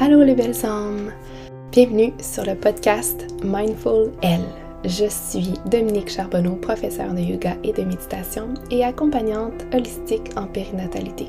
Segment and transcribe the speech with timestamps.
[0.00, 1.12] Allô les belles âmes!
[1.70, 4.44] Bienvenue sur le podcast Mindful Elle.
[4.84, 11.28] Je suis Dominique Charbonneau, professeure de yoga et de méditation et accompagnante holistique en périnatalité.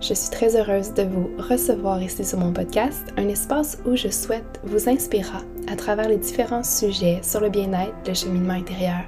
[0.00, 4.08] Je suis très heureuse de vous recevoir ici sur mon podcast, un espace où je
[4.08, 9.02] souhaite vous inspirer à travers les différents sujets sur le bien-être, le cheminement intérieur,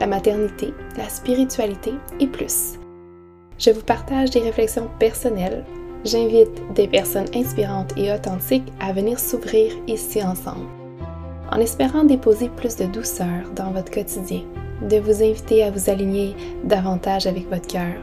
[0.00, 2.78] la maternité, la spiritualité et plus.
[3.58, 5.66] Je vous partage des réflexions personnelles.
[6.04, 10.66] J'invite des personnes inspirantes et authentiques à venir s'ouvrir ici ensemble,
[11.50, 14.42] en espérant déposer plus de douceur dans votre quotidien,
[14.88, 17.94] de vous inviter à vous aligner davantage avec votre cœur,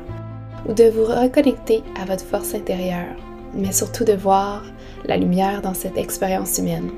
[0.67, 3.15] ou de vous reconnecter à votre force intérieure,
[3.53, 4.63] mais surtout de voir
[5.05, 6.89] la lumière dans cette expérience humaine.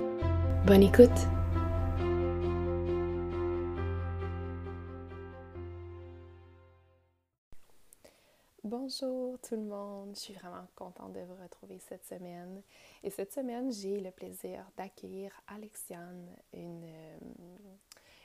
[0.68, 1.10] Bonne écoute!
[8.92, 12.62] Bonjour tout le monde, je suis vraiment contente de vous retrouver cette semaine.
[13.04, 17.18] Et cette semaine, j'ai le plaisir d'accueillir Alexiane, une, euh,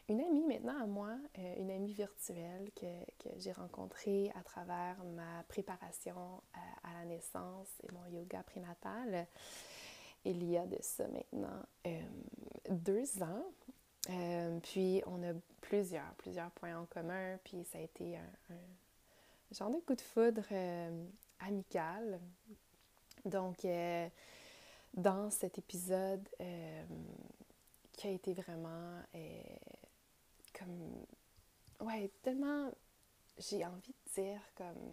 [0.08, 2.86] une amie maintenant à moi, euh, une amie virtuelle que,
[3.22, 9.28] que j'ai rencontrée à travers ma préparation à, à, la naissance et mon yoga prénatal.
[10.24, 12.00] Il y a de ça maintenant euh,
[12.70, 13.44] deux ans.
[14.10, 18.56] Euh, puis on a plusieurs, plusieurs points en commun, puis ça a été un
[19.52, 21.06] genre de coup de foudre euh,
[21.40, 22.20] amical.
[23.24, 24.08] Donc, euh,
[24.94, 26.84] dans cet épisode euh,
[27.92, 29.02] qui a été vraiment
[30.58, 31.06] comme.
[31.80, 32.70] Ouais, tellement.
[33.38, 34.92] J'ai envie de dire comme.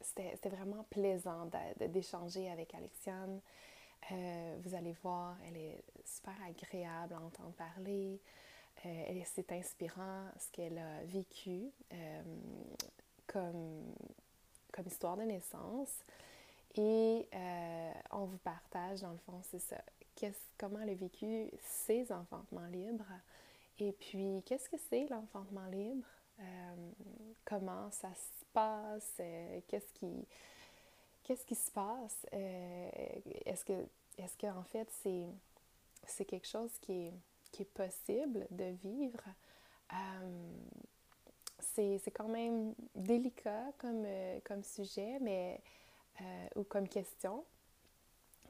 [0.00, 3.40] C'était vraiment plaisant d'échanger avec Alexiane.
[4.10, 8.20] Vous allez voir, elle est super agréable à entendre parler.
[8.84, 12.22] Euh, c'est inspirant ce qu'elle a vécu euh,
[13.26, 13.94] comme,
[14.72, 16.04] comme histoire de naissance.
[16.74, 19.76] Et euh, on vous partage, dans le fond, c'est ça,
[20.58, 23.12] comment elle a vécu ses enfantements libres?
[23.78, 26.06] Et puis, qu'est-ce que c'est l'enfantement libre?
[26.40, 26.90] Euh,
[27.44, 29.20] comment ça se passe?
[29.68, 30.26] Qu'est-ce qui,
[31.22, 32.26] qu'est-ce qui se passe?
[32.32, 33.86] est-ce que,
[34.18, 35.26] est-ce que en fait, c'est,
[36.06, 37.14] c'est quelque chose qui est
[37.52, 39.22] qui est possible de vivre,
[39.92, 40.50] euh,
[41.74, 45.60] c'est quand même délicat comme, euh, comme sujet mais,
[46.20, 47.44] euh, ou comme question.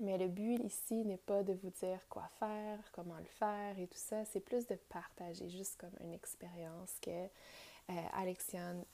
[0.00, 3.86] Mais le but ici n'est pas de vous dire quoi faire, comment le faire et
[3.86, 4.24] tout ça.
[4.24, 7.28] C'est plus de partager juste comme une expérience que
[8.14, 8.84] Alexiane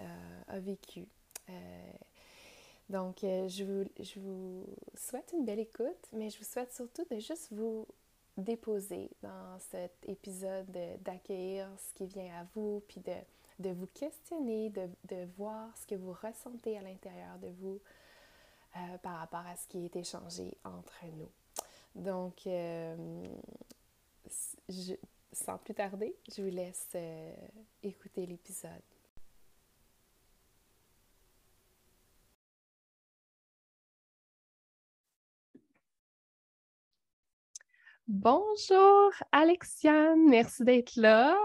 [0.49, 1.07] a vécue.
[2.89, 7.21] donc, je vous, je vous souhaite une belle écoute, mais je vous souhaite surtout de
[7.21, 7.87] juste vous
[8.39, 10.71] déposer dans cet épisode
[11.03, 13.01] d'accueillir ce qui vient à vous, puis
[13.59, 17.81] de, vous questionner, de, voir ce que vous ressentez à l'intérieur de vous
[18.77, 21.31] euh, par rapport à ce qui est échangé entre nous.
[21.95, 23.27] Donc, euh,
[25.33, 27.35] sans plus tarder, je vous laisse euh,
[27.83, 28.71] écouter l'épisode.
[38.11, 41.37] Bonjour Alexiane, merci d'être là.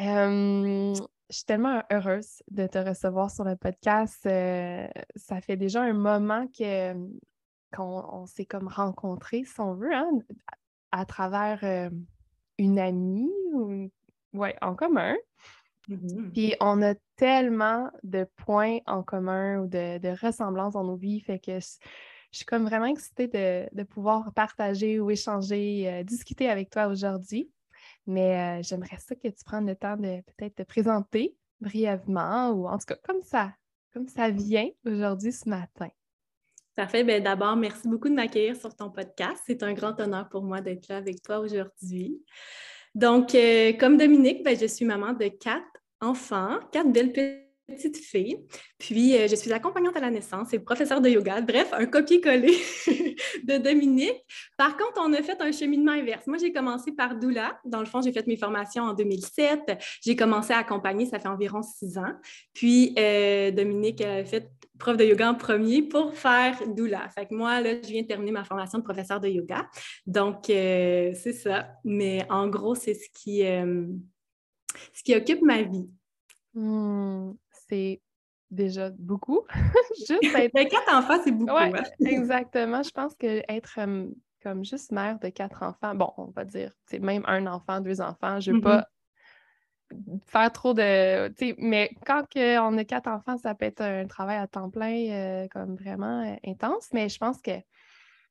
[0.00, 1.02] Euh, je
[1.36, 4.26] suis tellement heureuse de te recevoir sur le podcast.
[4.26, 6.92] Euh, ça fait déjà un moment que
[7.72, 10.10] qu'on s'est comme rencontrés, si on veut, hein,
[10.90, 11.88] à travers euh,
[12.58, 13.88] une amie ou
[14.32, 15.14] ouais, en commun.
[15.88, 16.32] Mm-hmm.
[16.32, 21.20] Puis on a tellement de points en commun ou de, de ressemblances dans nos vies,
[21.20, 21.68] fait que je
[22.38, 27.50] suis comme vraiment excitée de, pouvoir partager ou échanger, euh, discuter avec toi aujourd'hui.
[28.06, 32.66] Mais euh, j'aimerais ça que tu prennes le temps de peut-être te présenter brièvement ou
[32.66, 33.52] en tout cas comme ça,
[33.92, 35.88] comme ça vient aujourd'hui ce matin.
[36.74, 37.04] Parfait.
[37.04, 39.42] Bien, d'abord, merci beaucoup de m'accueillir sur ton podcast.
[39.46, 42.22] C'est un grand honneur pour moi d'être là avec toi aujourd'hui.
[42.94, 45.66] Donc, euh, comme Dominique, ben, je suis maman de quatre
[46.00, 47.12] enfants, quatre belles
[47.70, 48.38] petite fille.
[48.78, 51.40] Puis, euh, je suis accompagnante à la naissance et professeure de yoga.
[51.40, 52.56] Bref, un copier-coller
[53.44, 54.24] de Dominique.
[54.56, 56.26] Par contre, on a fait un cheminement inverse.
[56.26, 57.58] Moi, j'ai commencé par doula.
[57.64, 59.78] Dans le fond, j'ai fait mes formations en 2007.
[60.02, 62.12] J'ai commencé à accompagner, ça fait environ six ans.
[62.52, 67.08] Puis, euh, Dominique a fait prof de yoga en premier pour faire doula.
[67.10, 69.68] Fait que moi, là, je viens de terminer ma formation de professeur de yoga.
[70.06, 71.68] Donc, euh, c'est ça.
[71.84, 75.88] Mais en gros, c'est ce qui, ce qui occupe ma vie.
[76.54, 77.32] Mmh
[77.70, 78.02] c'est
[78.50, 79.42] déjà beaucoup.
[79.96, 80.52] juste être...
[80.52, 81.52] Ben, quatre enfants, c'est beaucoup.
[81.52, 81.72] Ouais,
[82.04, 82.82] exactement.
[82.82, 83.78] Je pense que être
[84.42, 88.00] comme juste mère de quatre enfants, bon, on va dire, c'est même un enfant, deux
[88.00, 88.86] enfants, je ne veux pas
[89.92, 90.20] mm-hmm.
[90.26, 91.32] faire trop de.
[91.58, 95.48] Mais quand on a quatre enfants, ça peut être un travail à temps plein, euh,
[95.48, 96.88] comme vraiment euh, intense.
[96.92, 97.52] Mais je pense que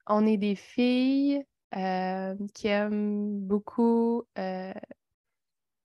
[0.08, 1.44] on est des filles
[1.76, 4.24] euh, qui aiment beaucoup.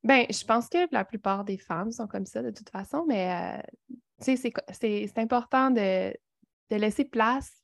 [0.04, 3.04] Euh, ben, je pense que la plupart des femmes sont comme ça de toute façon,
[3.06, 3.62] mais euh,
[4.20, 6.12] c'est important de,
[6.70, 7.62] laisser place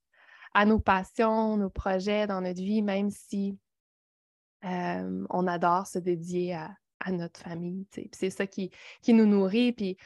[0.54, 3.58] à nos passions, nos projets dans notre vie, même si
[4.62, 6.76] on adore se dédier à,
[7.10, 7.86] notre famille.
[8.12, 8.70] C'est ça qui,
[9.02, 9.72] qui nous nourrit.
[9.72, 9.96] Puis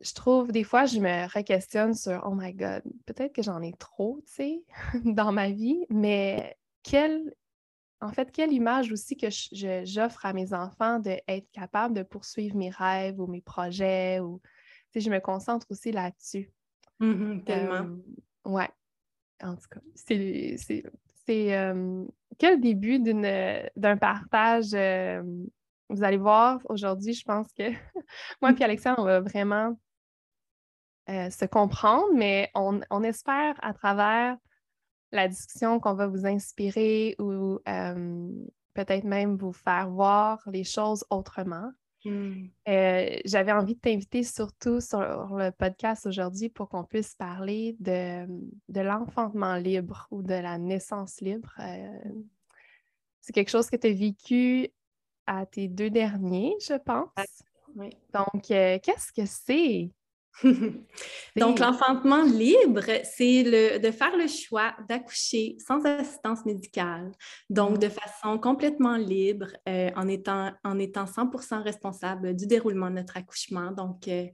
[0.00, 3.72] je trouve, des fois, je me re-questionne sur Oh my God, peut-être que j'en ai
[3.72, 4.64] trop, tu sais,
[5.04, 7.34] dans ma vie, mais quelle,
[8.04, 9.28] en fait, quelle image aussi que
[9.84, 14.40] j'offre à mes enfants d'être capable de poursuivre mes rêves ou mes projets ou,
[14.94, 16.52] je me concentre aussi là-dessus.
[17.00, 17.96] Mmh tellement.
[18.44, 18.68] ouais.
[19.42, 20.56] En tout cas, c'est.
[21.26, 21.74] C'est
[22.38, 24.74] quel début d'un partage
[25.88, 27.62] vous allez voir aujourd'hui, je pense que
[28.42, 29.78] moi et Alexandre, on va vraiment
[31.10, 34.36] euh, se comprendre, mais on, espère à travers
[35.14, 38.28] la discussion qu'on va vous inspirer ou euh,
[38.74, 41.70] peut-être même vous faire voir les choses autrement.
[42.04, 42.48] Hmm.
[42.68, 48.26] Euh, j'avais envie de t'inviter surtout sur le podcast aujourd'hui pour qu'on puisse parler de,
[48.68, 51.54] de l'enfantement libre ou de la naissance libre.
[53.20, 54.68] c'est quelque chose que tu as vécu
[55.26, 57.08] à tes deux derniers, je pense.
[57.74, 57.88] Oui.
[58.12, 59.90] Donc, qu'est-ce que c'est?
[61.36, 63.44] Donc, l'enfantement libre, c'est
[63.78, 67.12] de faire le choix d'accoucher sans assistance médicale,
[67.50, 72.96] donc de façon complètement libre, euh, en, étant, en étant 100 responsable du déroulement de
[72.96, 73.70] notre accouchement.
[73.70, 74.26] Donc, euh,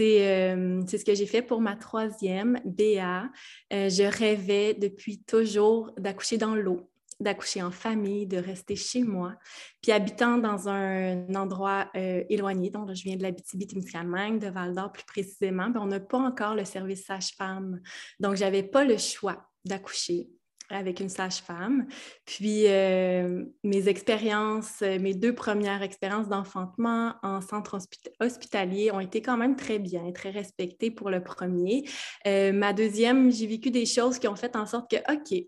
[0.00, 3.30] euh, c'est ce que j'ai fait pour ma troisième, Béa.
[3.70, 6.90] je rêvais depuis toujours d'accoucher dans l'eau
[7.20, 9.34] d'accoucher en famille, de rester chez moi.
[9.82, 14.92] Puis habitant dans un endroit euh, éloigné, donc je viens de la témiscamingue de Val-d'Or
[14.92, 17.80] plus précisément, on n'a pas encore le service sage-femme.
[18.20, 20.28] Donc, je n'avais pas le choix d'accoucher
[20.68, 21.86] avec une sage-femme.
[22.24, 27.78] Puis euh, mes expériences, mes deux premières expériences d'enfantement en centre
[28.20, 31.88] hospitalier ont été quand même très bien, très respectées pour le premier.
[32.26, 35.46] Euh, ma deuxième, j'ai vécu des choses qui ont fait en sorte que, OK,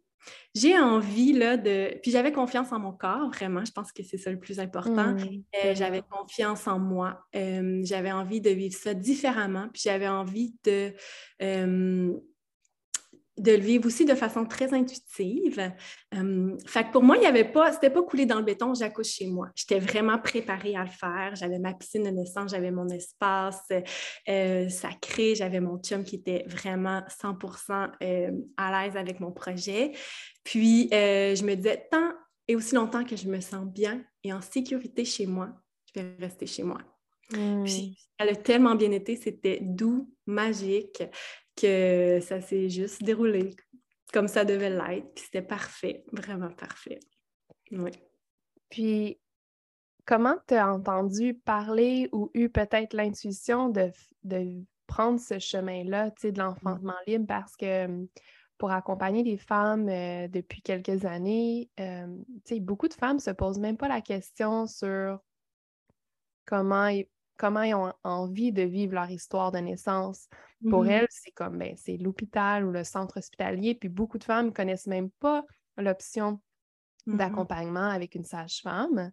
[0.54, 1.98] j'ai envie là, de.
[2.02, 3.64] Puis j'avais confiance en mon corps, vraiment.
[3.64, 5.14] Je pense que c'est ça le plus important.
[5.14, 7.24] Mmh, euh, j'avais confiance en moi.
[7.36, 9.68] Euh, j'avais envie de vivre ça différemment.
[9.72, 10.92] Puis j'avais envie de.
[11.42, 12.12] Euh,
[13.38, 15.72] de le vivre aussi de façon très intuitive.
[16.14, 18.74] Euh, fait que pour moi, il y avait pas, c'était pas coulé dans le béton,
[18.74, 19.48] j'accouche chez moi.
[19.54, 21.34] J'étais vraiment préparée à le faire.
[21.34, 23.66] J'avais ma piscine de naissance, j'avais mon espace
[24.28, 29.92] euh, sacré, j'avais mon chum qui était vraiment 100% euh, à l'aise avec mon projet.
[30.44, 32.12] Puis, je me disais, tant
[32.48, 35.50] et aussi longtemps que je me sens bien et en sécurité chez moi,
[35.94, 36.78] je vais rester chez moi.
[37.32, 37.64] Mmh.
[37.64, 41.02] Puis, elle a tellement bien été, c'était doux, magique
[41.60, 43.56] que ça s'est juste déroulé
[44.12, 45.14] comme ça devait l'être.
[45.14, 47.00] Puis c'était parfait, vraiment parfait.
[47.70, 47.90] Oui.
[48.70, 49.20] Puis,
[50.04, 53.90] comment tu as entendu parler ou eu peut-être l'intuition de,
[54.86, 57.26] prendre ce chemin-là, tu sais, de l'enfantement libre?
[57.26, 58.08] Parce que hum,
[58.56, 62.06] pour accompagner les femmes euh, depuis quelques années, euh,
[62.46, 65.20] tu sais, beaucoup de femmes se posent même pas la question sur
[66.46, 66.90] comment
[67.36, 70.28] comment ils ont envie de vivre leur histoire de naissance.
[70.66, 74.24] Pour mmh elles, c'est comme, ben, c'est l'hôpital ou le centre hospitalier, puis beaucoup de
[74.24, 75.44] femmes ne connaissent même pas
[75.76, 76.40] l'option
[77.06, 79.12] mmh d'accompagnement avec une sage-femme.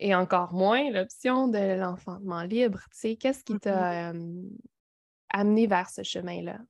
[0.00, 2.80] Et encore moins l'option de l'enfantement libre.
[2.92, 4.12] Tu sais, qu'est-ce qui mmh t'a
[5.30, 6.60] amené vers ce chemin-là?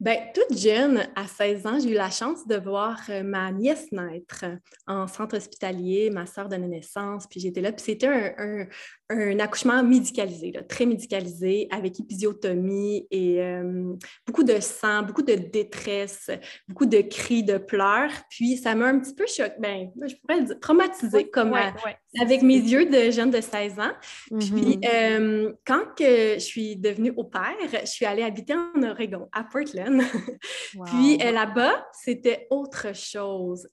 [0.00, 3.90] Bien, toute jeune, à 16 ans, j'ai eu la chance de voir euh, ma nièce
[3.90, 4.44] naître
[4.86, 7.72] en centre hospitalier, ma soeur de naissance, puis j'étais là.
[7.72, 8.06] Puis c'était
[8.38, 13.92] un, accouchement médicalisé, très médicalisé, avec épisiotomie et euh,
[14.24, 16.30] beaucoup de sang, beaucoup de détresse,
[16.68, 18.12] beaucoup de cris, de pleurs.
[18.30, 21.54] Puis ça m'a un petit peu choqué, ben, je pourrais le dire, traumatisée, comme
[22.20, 23.92] avec mes yeux de jeune de 16 ans.
[24.38, 24.88] Puis mm-hmm.
[24.92, 29.44] euh, quand que je suis devenue au père, je suis allée habiter en Oregon, à
[29.44, 30.02] Portland.
[30.86, 33.68] Puis euh, là-bas, c'était autre chose.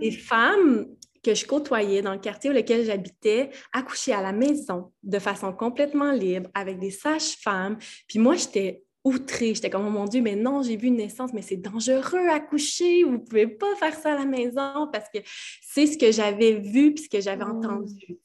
[0.00, 0.14] Les mmh.
[0.14, 0.86] femmes
[1.22, 5.52] que je côtoyais dans le quartier où lequel j'habitais accouchaient à la maison de façon
[5.52, 7.76] complètement libre avec des sages-femmes.
[8.08, 9.54] Puis moi, j'étais outrée.
[9.54, 12.40] J'étais comme, oh mon Dieu, mais non, j'ai vu une naissance, mais c'est dangereux à
[12.40, 13.04] coucher.
[13.04, 15.18] Vous ne pouvez pas faire ça à la maison parce que
[15.62, 17.56] c'est ce que j'avais vu puis ce que j'avais mmh.
[17.56, 18.18] entendu.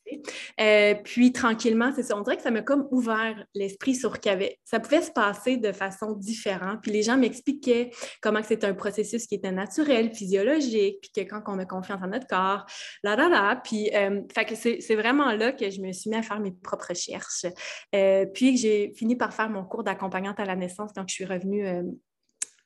[0.60, 2.18] Euh, puis tranquillement, c'est ça.
[2.18, 5.58] On dirait que ça m'a comme ouvert l'esprit sur qu'il avait, ça pouvait se passer
[5.58, 6.80] de façon différente.
[6.82, 11.42] Puis les gens m'expliquaient comment c'était un processus qui était naturel, physiologique, puis que quand
[11.48, 12.66] on a confiance en notre corps,
[13.04, 13.56] là, là, là.
[13.64, 14.22] Puis, euh,
[14.56, 17.46] c'est vraiment là que je me suis mis à faire mes propres recherches.
[17.94, 21.26] Euh, puis j'ai fini par faire mon cours d'accompagnante à la naissance quand je suis
[21.26, 21.66] revenue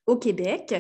[0.10, 0.74] au Québec.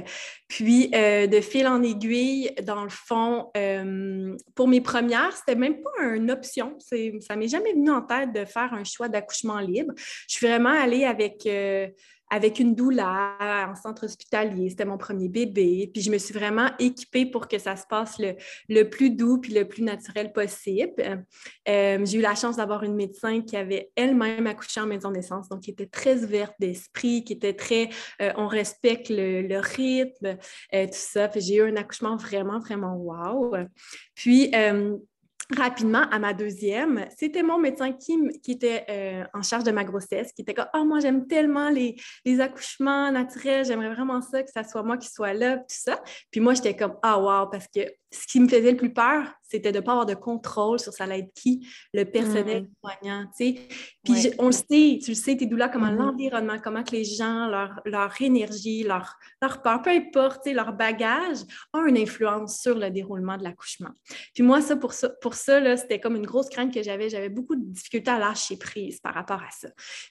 [0.48, 5.82] Puis, euh, de fil en aiguille, dans le fond, euh, pour mes premières, c'était même
[5.82, 6.76] pas une option.
[6.80, 9.94] Ça m'est jamais venu en tête de faire un choix d'accouchement libre.
[10.28, 11.88] Je suis vraiment allée avec euh,
[12.30, 14.70] avec une douleur en centre hospitalier.
[14.70, 15.90] C'était mon premier bébé.
[15.94, 19.54] Puis je me suis vraiment équipée pour que ça se passe le, plus doux puis
[19.54, 21.26] le plus naturel possible.
[21.68, 25.16] Euh, j'ai eu la chance d'avoir une médecin qui avait elle-même accouché en maison de
[25.16, 27.90] naissance, donc qui était très ouverte d'esprit, qui était très
[28.22, 30.38] euh, on respecte le, rythme,
[30.74, 31.30] euh, tout ça.
[31.36, 33.56] J'ai eu un accouchement vraiment, vraiment wow.
[34.16, 34.52] Puis,
[35.56, 40.32] rapidement à ma deuxième, c'était mon médecin qui, était euh, en charge de ma grossesse,
[40.32, 41.96] qui était comme Oh, moi, j'aime tellement les,
[42.40, 46.02] accouchements naturels, j'aimerais vraiment ça, que ça soit moi qui soit là, tout ça.
[46.32, 49.26] Puis moi, j'étais comme Ah, wow, parce que ce qui me faisait le plus peur,
[49.50, 52.68] c'était de ne pas avoir de contrôle sur ça allait être qui, le personnel mm.
[52.84, 53.68] soignant, tu sais.
[54.04, 55.96] Puis on le sait, tu le sais, tes douleurs, comment mm-hmm.
[55.96, 61.38] l'environnement, comment que les gens, leur, leur énergie, leur, leur peur, peu importe, leur bagage,
[61.74, 63.90] ont une influence sur le déroulement de l'accouchement.
[64.34, 67.10] Puis moi, ça, pour ça, pour ça c'était comme une grosse crainte que j'avais.
[67.10, 69.70] J'avais beaucoup de difficultés à lâcher prise par rapport à ça.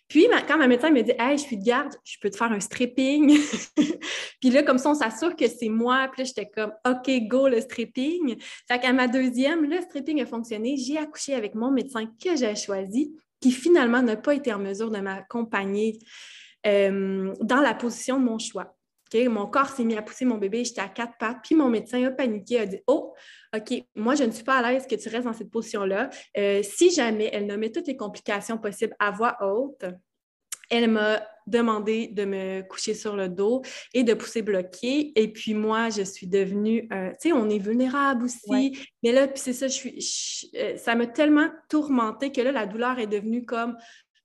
[0.08, 2.52] Puis quand ma médecin me dit «Hey, je suis de garde, je peux te faire
[2.52, 3.38] un stripping.
[4.40, 6.08] puis là, comme ça, on s'assure que c'est moi.
[6.12, 8.36] Puis là, j'étais comme OK, go, le stripping.
[8.68, 10.76] Fait qu'à ma deuxième, le stripping a fonctionné.
[10.76, 14.90] J'ai accouché avec mon médecin que j'ai choisi, qui finalement n'a pas été en mesure
[14.90, 15.98] de m'accompagner
[16.66, 18.74] euh, dans la position de mon choix.
[19.14, 22.04] Mon corps s'est mis à pousser mon bébé, j'étais à quatre pattes, puis mon médecin
[22.04, 23.14] a paniqué, a dit Oh,
[23.56, 26.10] OK, moi, je ne suis pas à l'aise que tu restes dans cette position-là.
[26.36, 29.84] Euh, si jamais elle nommait toutes les complications possibles à voix haute,
[30.68, 33.62] elle m'a demandé de me coucher sur le dos
[33.94, 35.12] et de pousser bloqué.
[35.16, 38.78] Et puis moi, je suis devenue, tu sais, on est vulnérable aussi.
[39.02, 42.66] Mais là, puis c'est ça, je suis, euh, ça m'a tellement tourmentée que là, la
[42.66, 43.76] douleur est devenue comme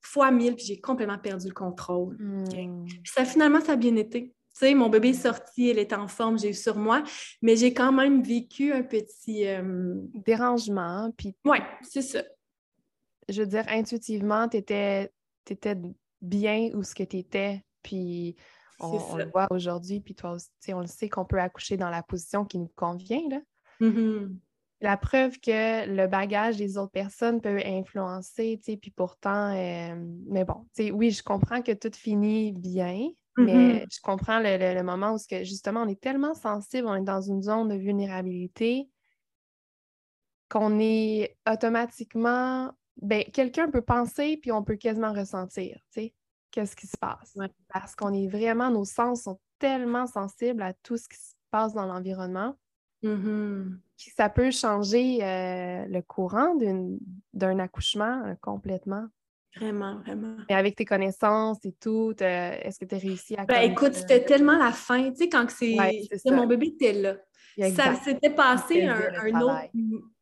[0.01, 2.17] fois mille, puis j'ai complètement perdu le contrôle.
[2.19, 2.85] Hmm.
[3.05, 4.25] ça, finalement, ça a bien été.
[4.27, 7.03] Tu sais, mon bébé est sorti, elle est en forme, j'ai eu sur moi,
[7.41, 9.47] mais j'ai quand même vécu un petit...
[9.47, 11.35] Euh, Dérangement, puis...
[11.45, 12.21] Oui, c'est ça.
[13.29, 15.09] Je veux dire, intuitivement, tu étais,
[16.23, 18.35] bien où ce que tu étais, puis
[18.79, 22.01] on, le voit aujourd'hui, puis toi aussi, on le sait qu'on peut accoucher dans la
[22.01, 23.39] position qui nous convient, là.
[23.81, 24.35] Mm-hmm.
[24.81, 29.95] La preuve que le bagage des autres personnes peut influencer, tu sais, puis pourtant, euh,
[30.27, 33.85] mais bon, tu sais, oui, je comprends que tout finit bien, mais mm-hmm.
[33.89, 37.41] je comprends le, moment où que, justement on est tellement sensible, on est dans une
[37.41, 38.89] zone de vulnérabilité
[40.49, 42.71] qu'on est automatiquement.
[43.01, 46.13] Ben, quelqu'un peut penser puis on peut quasiment ressentir, tu sais,
[46.51, 47.35] qu'est-ce qui se passe.
[47.67, 51.73] Parce qu'on est vraiment, nos sens sont tellement sensibles à tout ce qui se passe
[51.73, 52.55] dans l'environnement.
[53.03, 53.77] Mm-hmm.
[54.15, 56.55] Ça peut changer euh, le courant
[57.33, 59.07] d'un accouchement euh, complètement.
[59.55, 60.37] Vraiment, vraiment.
[60.49, 63.45] Et avec tes connaissances et tout, est-ce que tu as réussi à.
[63.45, 65.11] Ben, écoute, c'était tellement la fin.
[65.11, 65.75] Tu sais, quand c'est.
[66.25, 67.15] mon bébé était là.
[67.57, 69.61] Ça s'était passé un, autre,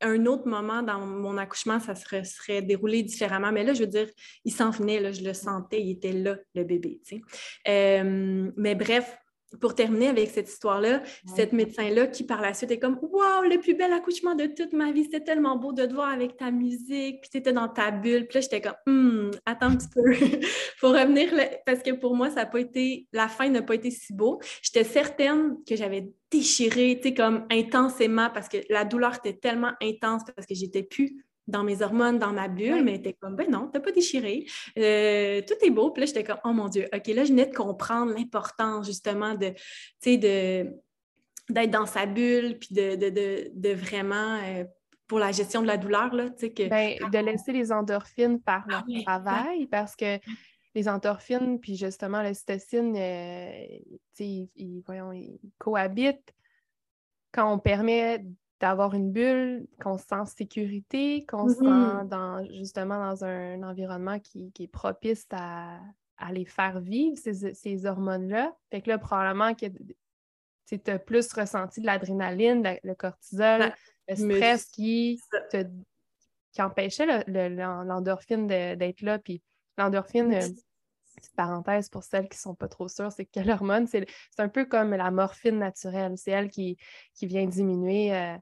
[0.01, 3.51] un, autre, moment dans mon accouchement, ça serait, serait, déroulé différemment.
[3.51, 4.07] Mais là, je veux dire,
[4.43, 6.99] il s'en venait, là, je le sentais, il était là, le bébé.
[7.05, 7.21] Tu sais.
[7.67, 9.17] Euh, mais bref,
[9.59, 11.01] pour terminer avec cette histoire-là,
[11.35, 14.73] cette médecin-là qui par la suite est comme Waouh, le plus bel accouchement de toute
[14.73, 17.67] ma vie, c'était tellement beau de te voir avec ta musique, puis tu étais dans
[17.67, 18.27] ta bulle.
[18.27, 20.01] Puis là, j'étais comme Hum, attends un petit peu.
[20.77, 21.29] faut revenir,
[21.65, 24.39] parce que pour moi, ça n'a pas été, la fin n'a pas été si beau.
[24.61, 29.73] J'étais certaine que j'avais déchiré, tu sais, comme intensément, parce que la douleur était tellement
[29.81, 33.49] intense, parce que j'étais plus dans mes hormones, dans ma bulle, mais t'es comme, ben
[33.49, 34.45] non, t'as pas déchiré.
[34.77, 35.91] Euh, tout est beau.
[35.91, 39.35] Puis là, j'étais comme, oh mon Dieu, OK, là, je venais de comprendre l'importance justement
[39.35, 39.57] de, tu
[40.01, 40.71] sais, de,
[41.49, 44.63] d'être dans sa bulle, puis de, de, de, vraiment, euh,
[45.07, 46.69] pour la gestion de la douleur, là, tu sais, que...
[46.69, 50.19] Ben, de laisser les endorphines par leur ah travail, parce que
[50.73, 53.67] les endorphines, puis justement, l'ocytocine, euh,
[54.15, 56.33] tu sais, ils, voyons, ils cohabitent
[57.31, 58.23] quand on permet
[58.61, 62.07] d'avoir une bulle, qu'on se sent en sécurité, qu'on se sent mm-hmm.
[62.07, 65.79] dans, justement dans un, environnement qui, est propice à,
[66.31, 68.55] les faire vivre, ces, hormones-là.
[68.69, 69.65] Fait que là, probablement que
[70.67, 73.73] tu as plus ressenti de l'adrénaline, le cortisol,
[74.07, 75.19] le stress qui,
[76.53, 79.17] qui empêchait l'endorphine d'être là.
[79.17, 79.41] Puis
[79.79, 80.47] l'endorphine, euh,
[81.15, 84.49] petite parenthèse pour celles qui ne sont pas trop sûres, c'est que l'hormone, c'est un
[84.49, 86.13] peu comme la morphine naturelle.
[86.17, 86.77] C'est elle qui,
[87.13, 88.37] qui vient diminuer euh,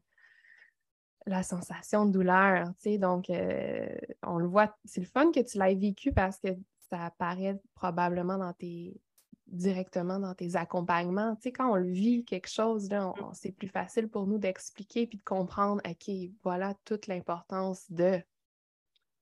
[1.26, 3.88] la sensation de douleur, tu sais, donc euh,
[4.24, 6.50] on le voit, c'est le fun que tu l'aies vécu parce que
[6.90, 9.00] ça apparaît probablement dans tes
[9.52, 11.36] directement dans tes accompagnements.
[11.36, 13.32] Tu sais, quand on le vit quelque chose, là, mmh.
[13.34, 18.22] c'est plus facile pour nous d'expliquer puis de comprendre, OK, voilà toute l'importance de,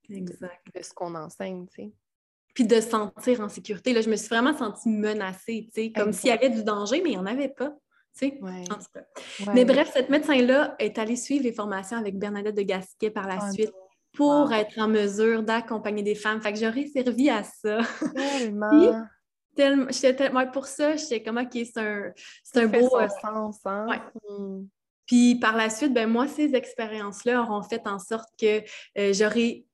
[0.10, 0.76] exact.
[0.76, 1.92] de, ce qu'on enseigne, tu sais.
[2.54, 3.94] puis de se sentir en sécurité.
[3.94, 7.14] Là, je me suis vraiment sentie menacée, comme s'il y avait du danger, mais il
[7.14, 7.76] n'y en avait pas.
[9.54, 13.40] Mais bref, cette médecin-là est allée suivre les formations avec Bernadette de Gasquet par la
[13.42, 13.72] oh, suite
[14.14, 16.42] pour être en mesure d'accompagner des femmes.
[16.42, 17.80] Fait que j'aurais servi à ça.
[19.56, 19.88] Tellement.
[20.16, 22.12] tellement, pour ça, j'étais comme, OK, c'est un,
[22.44, 22.98] c'est un beau...
[23.00, 23.88] Euh, sens, hein?
[24.30, 24.66] Hmm.
[25.08, 28.62] Puis par la suite, ben moi, ces expériences-là auront fait en sorte que
[28.98, 29.66] euh, j'aurais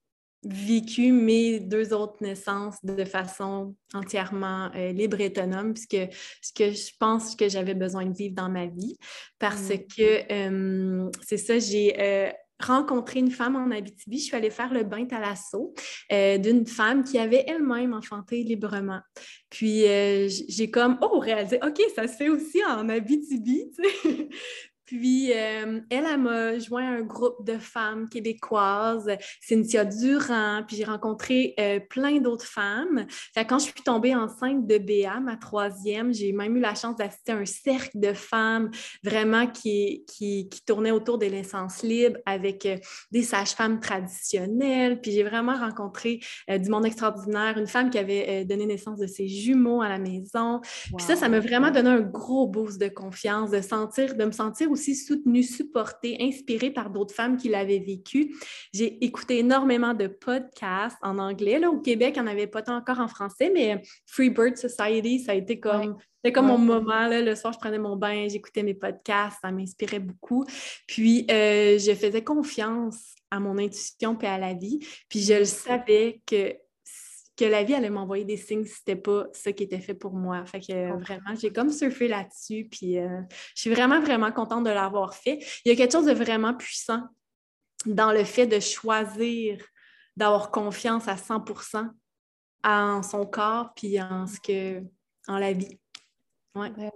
[0.45, 6.71] vécu mes deux autres naissances de façon entièrement euh, libre et autonome, puisque ce que
[6.71, 8.97] je pense que j'avais besoin de vivre dans ma vie,
[9.39, 9.77] parce mm.
[9.95, 14.19] que c'est ça, j'ai euh, rencontré une femme en Abitibi.
[14.19, 15.73] Je suis allée faire le bain à l'assaut
[16.11, 19.01] euh, d'une femme qui avait elle-même enfanté librement.
[19.49, 19.83] Puis
[20.49, 23.71] j'ai comme, oh, réalisé, OK, ça se fait aussi en Abitibi.
[24.93, 29.09] Puis, euh, elle, elle m'a joint un groupe de femmes québécoises,
[29.41, 33.07] Cynthia Durand, puis j'ai rencontré euh, plein d'autres femmes.
[33.33, 36.95] Fait, quand je suis tombée enceinte de Béa, ma troisième, j'ai même eu la chance
[36.95, 38.69] d'assister à un cercle de femmes
[39.03, 42.77] vraiment qui, qui, qui tournait autour des naissances libres avec euh,
[43.11, 45.01] des sages-femmes traditionnelles.
[45.01, 49.27] Puis j'ai vraiment rencontré du monde extraordinaire, une femme qui avait donné naissance de ses
[49.27, 50.61] jumeaux à la maison.
[50.61, 54.31] Puis ça, ça m'a vraiment donné un gros boost de confiance, de sentir, de me
[54.31, 58.35] sentir aussi soutenue, supportée, inspirée par d'autres femmes qui l'avaient vécu.
[58.73, 61.59] J'ai écouté énormément de podcasts en anglais.
[61.59, 64.57] Là, au Québec, il n'y en avait pas tant encore en français, mais Free Bird
[64.57, 65.97] Society, ça a été comme...
[66.25, 69.51] C'était comme mon moment, là, le soir, je prenais mon bain, j'écoutais mes podcasts, ça
[69.51, 70.45] m'inspirait beaucoup.
[70.87, 74.79] Puis, euh, je faisais confiance à mon intuition et à la vie.
[75.09, 76.55] Puis, je le savais que
[77.35, 80.13] que la vie allait m'envoyer des signes si c'était pas ce qui était fait pour
[80.13, 80.45] moi.
[80.45, 83.21] Fait que vraiment, j'ai comme surfé là-dessus, puis euh,
[83.55, 85.39] je suis vraiment, vraiment contente de l'avoir fait.
[85.65, 87.07] Il y a quelque chose de vraiment puissant
[87.85, 89.63] dans le fait de choisir
[90.15, 91.43] d'avoir confiance à 100
[92.63, 94.83] en son corps, puis en ce que,
[95.27, 95.79] en la vie.
[96.55, 96.69] Ouais.
[96.69, 96.91] Vraiment.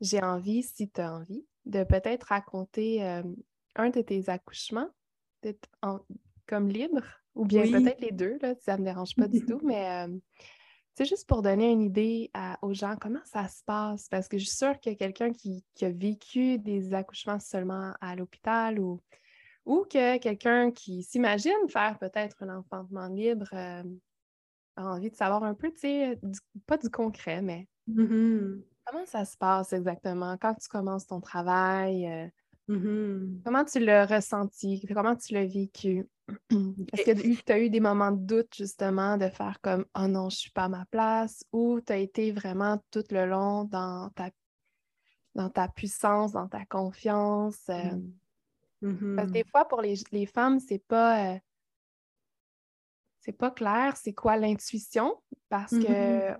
[0.00, 3.22] J'ai envie, si tu as envie, de peut-être raconter euh,
[3.76, 4.90] un de tes accouchements,
[5.42, 5.68] d'être
[6.46, 9.60] comme libre ou bien peut-être les deux, là, ça ne me dérange pas du tout,
[9.64, 10.06] mais
[10.94, 14.44] c'est juste pour donner une idée aux gens comment ça se passe, parce que je
[14.44, 19.00] suis sûre que quelqu'un qui, a vécu des accouchements seulement à l'hôpital ou,
[19.64, 23.82] ou que quelqu'un qui s'imagine faire peut-être un enfantement libre a
[24.76, 26.20] envie de savoir un peu, tu sais,
[26.66, 30.36] pas du concret, mais mmh comment ça se passe exactement?
[30.38, 32.30] Quand tu commences ton travail?
[32.68, 34.86] Mmh comment tu l'as ressenti?
[34.92, 36.08] Comment tu l'as vécu?
[36.50, 40.30] Est-ce que tu as eu des moments de doute justement de faire comme Oh non,
[40.30, 43.64] je ne suis pas à ma place ou tu as été vraiment tout le long
[43.64, 44.30] dans ta,
[45.34, 47.68] dans ta puissance, dans ta confiance?
[47.68, 47.98] Euh?
[48.82, 49.16] Mmh.
[49.16, 51.34] Parce que des fois, pour les, femmes, c'est pas.
[51.34, 51.38] Euh,
[53.20, 55.16] c'est pas clair, c'est quoi l'intuition?
[55.48, 56.36] Parce que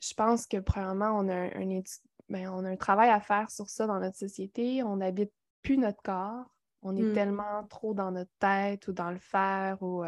[0.00, 1.82] je pense que premièrement, on a un,
[2.28, 4.82] ben, on a un travail à faire sur ça dans notre société.
[4.84, 5.32] On n'habite
[5.64, 6.46] plus notre corps.
[6.82, 7.14] On est mmh.
[7.14, 10.04] tellement trop dans notre tête ou dans le faire ou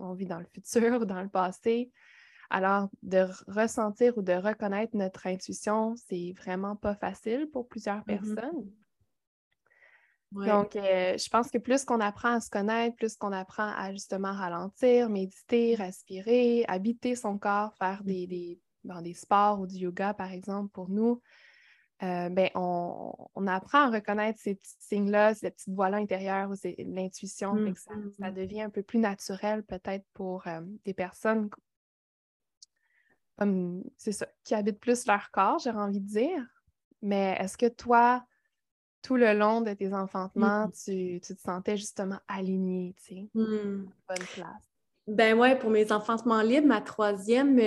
[0.00, 1.90] on vit dans le futur ou dans le passé.
[2.50, 8.04] Alors, de ressentir ou de reconnaître notre intuition, c'est vraiment pas facile pour plusieurs mmh
[8.04, 8.70] personnes.
[10.32, 14.32] Donc, je pense que plus qu'on apprend à se connaître, plus qu'on apprend à justement
[14.32, 18.06] ralentir, méditer, respirer, habiter son corps, faire mmh.
[18.06, 18.60] des, des,
[19.02, 21.22] des sports ou du yoga, par exemple, pour nous,
[22.02, 27.54] euh, ben, on, apprend à reconnaître ces petits signes-là, ces petites voix-là intérieures, l'intuition.
[27.54, 28.34] Mmh, ça, mmh.
[28.34, 31.48] devient un peu plus naturel peut-être pour euh, des personnes
[33.38, 36.42] comme, c'est ça, qui habitent plus leur corps, j'aurais envie de dire.
[37.02, 38.24] Mais est-ce que toi,
[39.02, 40.72] tout le long de tes enfantements, mmh.
[40.84, 44.70] tu, te sentais justement aligné, tu sais, bonne place?
[45.06, 47.58] Ben ouais, pour mes enfantements libres, ma troisième,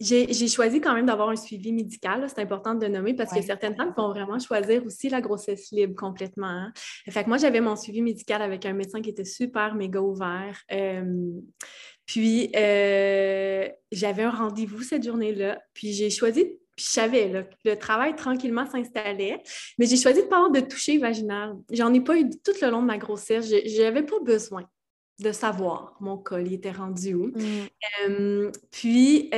[0.00, 3.74] j'ai choisi quand même d'avoir un suivi médical, c'est important de nommer parce que certaines
[3.74, 6.46] femmes vont vraiment choisir aussi la grossesse libre complètement.
[6.46, 6.72] Hein.
[7.08, 10.62] Fait que moi, j'avais mon suivi médical avec un médecin qui était super méga ouvert.
[12.04, 15.62] puis, euh, j'avais un rendez-vous cette journée-là.
[15.72, 19.42] Puis, j'ai choisi, puis je savais, là, le travail tranquillement s'installait,
[19.78, 21.54] mais j'ai choisi de ne pas avoir de toucher vaginal.
[21.72, 23.48] J'en ai pas eu tout le long de ma grossesse.
[23.48, 24.68] Je n'avais pas besoin
[25.18, 27.32] de savoir mon col, il était rendu où.
[28.08, 28.50] Mm.
[28.70, 29.30] puis,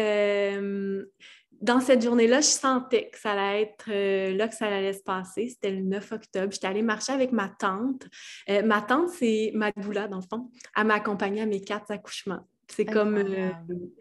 [1.61, 5.03] dans cette journée-là, je sentais que ça allait être euh, là que ça allait se
[5.03, 5.49] passer.
[5.49, 6.53] C'était le 9 octobre.
[6.53, 8.07] J'étais allée marcher avec ma tante.
[8.49, 10.51] Euh, ma tante, c'est ma doula, dans le fond.
[10.77, 12.47] Elle m'a accompagnée à mes quatre accouchements.
[12.71, 13.51] C'est comme, euh,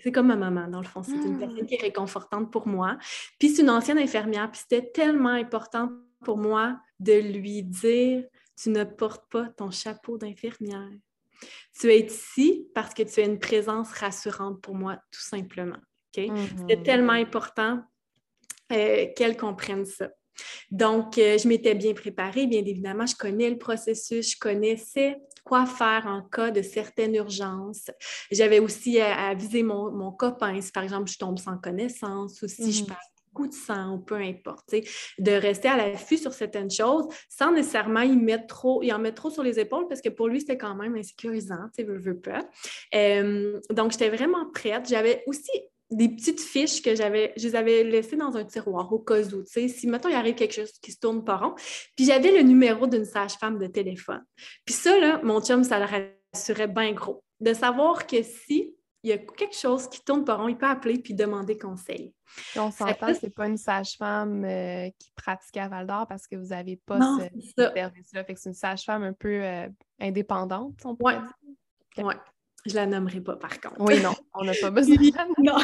[0.04, 1.02] c'est comme ma maman, dans le fond.
[1.02, 2.98] C'est une personne qui est réconfortante pour moi.
[3.40, 4.52] Puis c'est une ancienne infirmière.
[4.52, 5.90] Puis c'était tellement important
[6.24, 8.26] pour moi de lui dire
[8.62, 10.90] Tu ne portes pas ton chapeau d'infirmière.
[11.80, 15.78] Tu es ici parce que tu es une présence rassurante pour moi, tout simplement.
[16.14, 16.84] C'est mm-hmm.
[16.84, 17.82] tellement important
[18.72, 20.10] euh, qu'elle comprenne ça.
[20.72, 25.66] Donc, euh, je m'étais bien préparée, bien évidemment, je connais le processus, je connaissais quoi
[25.66, 27.90] faire en cas de certaines urgences.
[28.32, 32.72] J'avais aussi avisé mon, mon, copain, si par exemple je tombe sans connaissance ou si
[32.72, 32.88] je mm-hmm.
[32.88, 34.74] passe beaucoup de sang ou peu importe,
[35.20, 39.16] de rester à l'affût sur certaines choses sans nécessairement y mettre trop, y en mettre
[39.16, 42.48] trop sur les épaules parce que pour lui, c'était quand même insécurisant, tu veux, pas.
[43.70, 44.88] Donc, j'étais vraiment prête.
[44.90, 45.52] J'avais aussi
[45.90, 49.44] des petites fiches que j'avais, je les avais laissées dans un tiroir au cas où,
[49.44, 51.54] tu sais, si maintenant il arrive quelque chose qui se tourne pas rond.
[51.96, 54.24] Puis j'avais le numéro d'une sage-femme de téléphone.
[54.66, 55.86] Puis ça, là, mon chum, ça le
[56.34, 57.24] rassurait bien gros.
[57.40, 58.76] De savoir que si
[59.08, 62.14] il y a quelque chose qui tourne pas rond, il peut appeler puis demander conseil.
[62.58, 66.48] on s'entend, c'est pas une sage-femme euh, qui pratique à Val d'Or parce que vous
[66.48, 68.24] n'avez pas ce, service-là.
[68.26, 69.68] Fait que c'est une sage-femme un peu euh,
[70.02, 72.06] indépendante, on pourrait dire.
[72.06, 72.16] Ouais.
[72.66, 73.80] Je la nommerai pas, par contre.
[73.80, 74.98] Oui, non, on n'a pas besoin.
[75.38, 75.58] Non.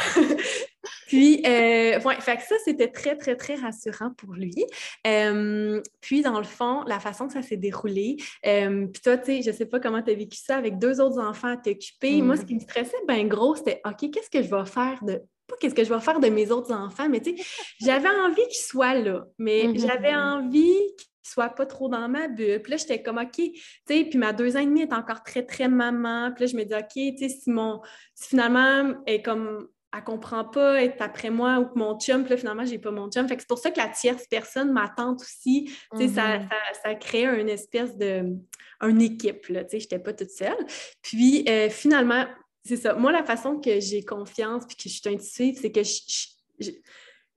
[1.08, 4.66] Puis, euh, ouais, fait que ça, c'était très, très, très rassurant pour lui.
[5.08, 9.26] Euh, puis, dans le fond, la façon que ça s'est déroulé, euh, puis toi, tu
[9.26, 12.22] sais, je sais pas comment tu as vécu ça avec deux autres enfants à t'occuper.
[12.22, 15.22] Moi, ce qui me stressait bien gros, c'était OK, qu'est-ce que je vais faire de
[15.46, 17.44] pas qu'est-ce que je vais faire de mes autres enfants, mais tu sais,
[17.82, 19.86] j'avais envie qu'ils soient là, mais mm-hmm.
[19.86, 20.80] j'avais envie
[21.24, 22.62] soit pas trop dans ma bulle.
[22.62, 23.54] Puis là, j'étais comme, OK, tu
[23.88, 26.32] sais, puis ma deux ans et demi est encore très, très maman.
[26.36, 27.82] Puis là, je me dis, OK, tu sais, si mon,
[28.14, 32.32] si finalement, elle comme, elle comprend pas être après moi ou que mon chum, puis
[32.32, 33.28] là, finalement, j'ai pas mon chum.
[33.28, 36.14] Fait que c'est pour ça que la tierce personne, ma tante aussi, ça, mm-hmm.
[36.14, 36.50] ça,
[36.84, 38.36] ça, crée une espèce de,
[38.82, 40.58] une équipe, là, tu sais, j'étais pas toute seule.
[41.02, 42.26] Puis euh, finalement,
[42.66, 42.96] c'est ça.
[42.96, 45.82] Moi, la façon que j'ai confiance puis que je suis intuitive, c'est que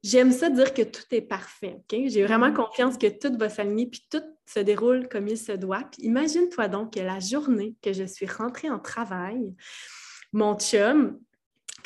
[0.02, 1.78] J'aime ça dire que tout est parfait.
[1.90, 2.54] J'ai vraiment mm-hmm.
[2.54, 5.82] confiance que tout va s'aligner puis tout se déroule comme il se doit.
[5.90, 9.56] Puis imagine-toi donc que la journée que je suis rentrée en travail,
[10.32, 11.18] mon chum,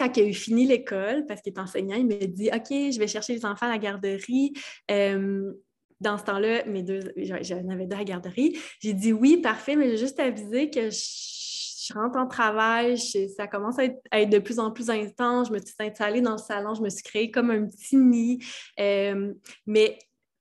[0.01, 2.99] quand il a eu fini l'école, parce qu'il est enseignant, il me dit OK, je
[2.99, 4.55] vais chercher les enfants à la garderie.
[4.91, 5.53] Euh,
[6.01, 8.59] dans ce temps-là, mes deux, j'en avais deux à la garderie.
[8.81, 13.79] J'ai dit oui, parfait, mais j'ai juste avisé que je rentre en travail, ça commence
[13.79, 15.49] à être, de plus en plus intense.
[15.49, 18.43] Je me suis installée dans le salon, je me suis créée comme un petit nid.
[18.79, 19.35] Euh,
[19.67, 19.99] mais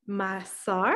[0.08, 0.96] ma sœur,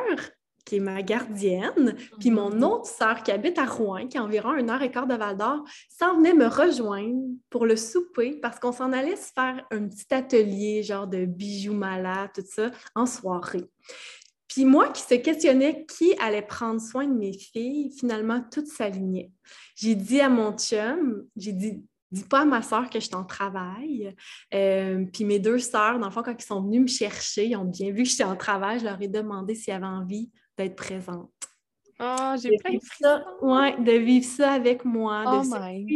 [0.64, 2.64] qui est ma gardienne, puis mon mhm.
[2.64, 5.36] autre sœur qui habite à Rouen, qui est environ une heure et quart de Val
[5.36, 9.88] d'Or, s'en venait me rejoindre pour le souper parce qu'on s'en allait se faire un
[9.88, 13.64] petit atelier, genre de bijoux malades, tout ça, en soirée.
[14.48, 19.32] Puis moi qui se questionnais qui allait prendre soin de mes filles, finalement, tout s'alignait.
[19.74, 23.14] J'ai dit à mon chum, j'ai dit, dis pas à ma soeur que je suis
[23.16, 24.14] en travail.
[24.54, 27.56] Euh, puis mes deux sœurs, dans le fond, quand ils sont venus me chercher, ils
[27.56, 30.76] ont bien vu que j'étais en travail, je leur ai demandé s'ils avaient envie d'être
[30.76, 31.30] présentes.
[32.00, 35.86] Oh, j'ai plein de ça, ouais, de vivre ça avec moi, de oh my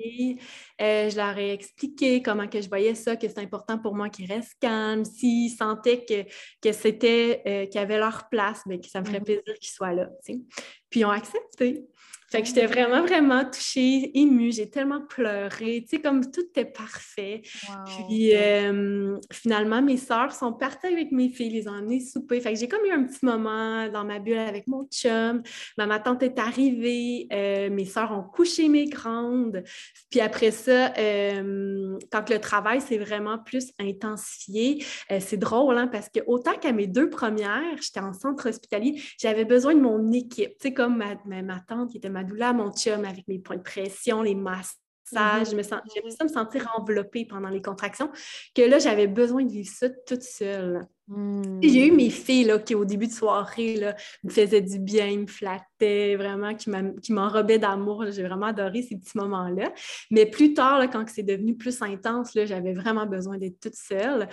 [0.00, 0.38] filles.
[0.80, 4.08] Euh, je leur ai expliqué comment que je voyais ça, que c'est important pour moi
[4.08, 5.04] qu'ils restent calmes.
[5.04, 6.22] S'ils sentaient que,
[6.62, 9.24] que c'était, euh, qu'ils avaient leur place, mais ben, que ça me ferait mm-hmm.
[9.24, 10.08] plaisir qu'ils soient là.
[10.24, 11.86] Puis ils ont accepté.
[12.30, 14.52] Fait que j'étais vraiment, vraiment touchée, émue.
[14.52, 15.82] J'ai tellement pleuré.
[15.82, 17.40] Tu sais, comme tout était parfait.
[17.86, 22.40] Puis euh, finalement, mes sœurs sont parties avec mes filles, les ont emmenées souper.
[22.40, 25.42] Fait que j'ai comme eu un petit moment dans ma bulle avec mon chum.
[25.78, 27.28] Ma, tante est arrivée.
[27.32, 29.64] Euh, mes sœurs ont couché mes grandes.
[30.10, 34.84] Puis après ça, euh, quand le travail s'est vraiment plus intensifié,
[35.18, 39.46] c'est drôle, hein, parce que autant qu'à mes deux premières, j'étais en centre hospitalier, j'avais
[39.46, 40.50] besoin de mon équipe.
[40.58, 43.38] Tu sais, comme ma, ma tante qui était ma ma douleur, mon chum avec mes
[43.38, 44.74] points de pression, les massages.
[45.12, 45.50] Mm-hmm.
[45.50, 48.10] Je me sens, j'ai ça me sentir enveloppée pendant les contractions,
[48.54, 50.86] que là, j'avais besoin de vivre ça toute seule.
[51.06, 51.60] Mm.
[51.62, 55.16] J'ai eu mes filles là, qui, au début de soirée, là, me faisaient du bien,
[55.16, 58.04] me flattaient, vraiment, qui m'enrobaient d'amour.
[58.10, 59.72] J'ai vraiment adoré ces petits moments-là.
[60.10, 64.28] Mais plus tard, là, quand c'est devenu plus intense, j'avais vraiment besoin d'être toute seule.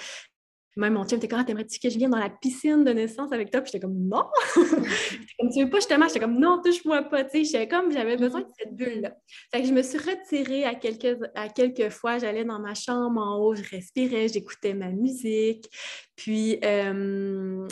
[0.78, 3.32] Même mon chum était comme, ah, t'aimerais-tu que je vienne dans la piscine de naissance
[3.32, 3.62] avec toi?
[3.62, 4.26] Puis j'étais comme, non!
[4.56, 7.24] comme, tu veux pas, je te J'étais comme, non, touche-moi pas.
[7.24, 9.16] Tu sais, comme, j'avais besoin de cette bulle-là.
[9.54, 12.18] Fait que je me suis retirée à quelques, à quelques fois.
[12.20, 15.70] J'allais dans ma chambre en haut, je respirais, j'écoutais ma musique.
[16.18, 17.66] Puis, euh,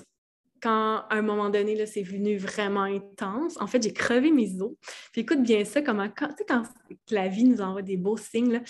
[0.61, 4.61] quand à un moment donné, là, c'est venu vraiment intense, en fait, j'ai crevé mes
[4.61, 4.71] os.
[5.11, 6.63] Puis écoute bien ça, comment, quand, tu sais, quand
[7.11, 8.61] la vie nous envoie des beaux signes,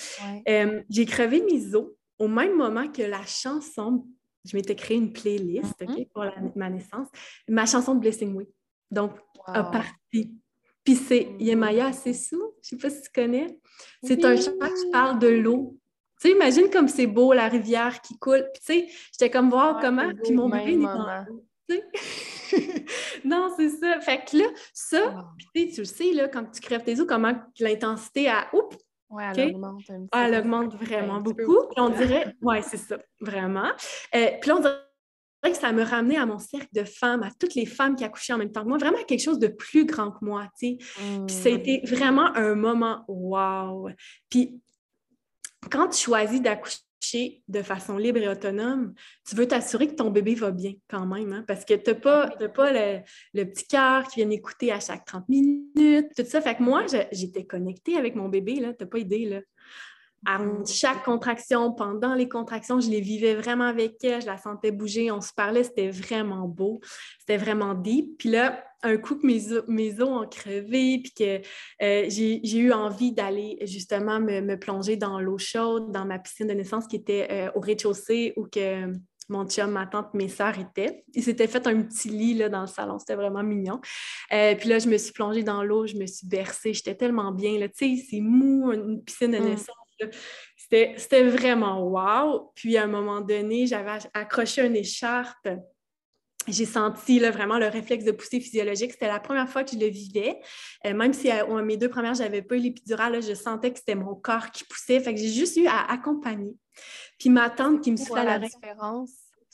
[0.50, 1.86] euh, j'ai crevé mes os
[2.18, 4.06] au même moment que la chanson
[4.46, 6.10] je m'étais créé une playlist mm-hmm.
[6.10, 6.26] pour
[6.56, 7.08] ma naissance.
[7.48, 8.46] Ma chanson de Blessing Me.
[8.92, 9.12] Donc,
[9.48, 10.34] a parti.
[10.84, 13.58] Puis c'est Yemaya Sessou, je ne sais pas si tu connais.
[14.04, 15.78] C'est un chant qui parle de l'eau.
[16.22, 18.46] Tu sais, imagine comme c'est beau, la rivière qui coule.
[18.54, 20.12] Puis tu sais, j'étais comme voir comment.
[20.24, 21.46] Puis mon bébé est dans l'eau.
[23.26, 24.00] non, c'est ça.
[24.02, 25.26] Fait que là, ça,
[25.56, 28.54] tu le sais, là, quand tu crèves tes os, comment l'intensité a.
[28.54, 28.78] Oups!
[29.14, 31.68] Oui, elle augmente un petit ah, Elle augmente vraiment beaucoup.
[31.70, 33.70] Puis on dirait, oui, c'est ça, vraiment.
[34.16, 34.80] Euh, puis là, on dirait
[35.44, 38.34] que ça me ramenait à mon cercle de femmes, à toutes les femmes qui accouchaient
[38.34, 40.78] en même temps que moi, vraiment quelque chose de plus grand que moi, tu sais.
[41.28, 43.90] Puis c'était vraiment un moment wow.
[44.30, 44.60] Puis
[45.70, 46.80] quand tu choisis d'accoucher
[47.48, 48.94] de façon libre et autonome,
[49.28, 51.96] tu veux t'assurer que ton bébé va bien quand même, hein, parce que tu n'as
[51.96, 52.72] pas, pas
[53.34, 56.42] le, petit cœur qui vient écouter à chaque 30 minutes, tout ça.
[56.42, 59.40] Fait que moi, j'étais connectée avec mon bébé, là, n'as pas idée, là.
[60.26, 64.72] À chaque contraction, pendant les contractions, je les vivais vraiment avec elle, je la sentais
[64.72, 66.80] bouger, on se parlait, c'était vraiment beau,
[67.20, 68.18] c'était vraiment deep.
[68.18, 71.42] Puis là, un coup que mes, mes os ont crevé, puis que
[71.82, 76.54] euh, j'ai eu envie d'aller justement me, plonger dans l'eau chaude, dans ma piscine de
[76.54, 78.94] naissance qui était euh, au rez-de-chaussée où que
[79.30, 81.04] mon chum, ma tante, mes sœurs étaient.
[81.14, 83.80] Ils s'étaient fait un petit lit là, dans le salon, c'était vraiment mignon.
[84.32, 87.32] Euh, puis là, je me suis plongée dans l'eau, je me suis bercée, j'étais tellement
[87.32, 87.58] bien.
[87.60, 89.46] Tu sais, c'est mou, une piscine de mm.
[89.46, 89.83] naissance.
[90.56, 92.52] C'était vraiment wow.
[92.56, 95.48] Puis à un moment donné, j'avais accroché une écharpe
[96.48, 98.92] j'ai senti là, vraiment le réflexe de poussée physiologique.
[98.92, 100.40] C'était la première fois que je le vivais.
[100.86, 103.80] Euh, même si à, mes deux premières, je n'avais pas eu l'épidurale, je sentais que
[103.80, 105.00] c'était mon corps qui poussait.
[105.00, 106.54] Fait que j'ai juste eu à accompagner.
[107.20, 109.12] Puis ma tante qui me soufflait à la différence.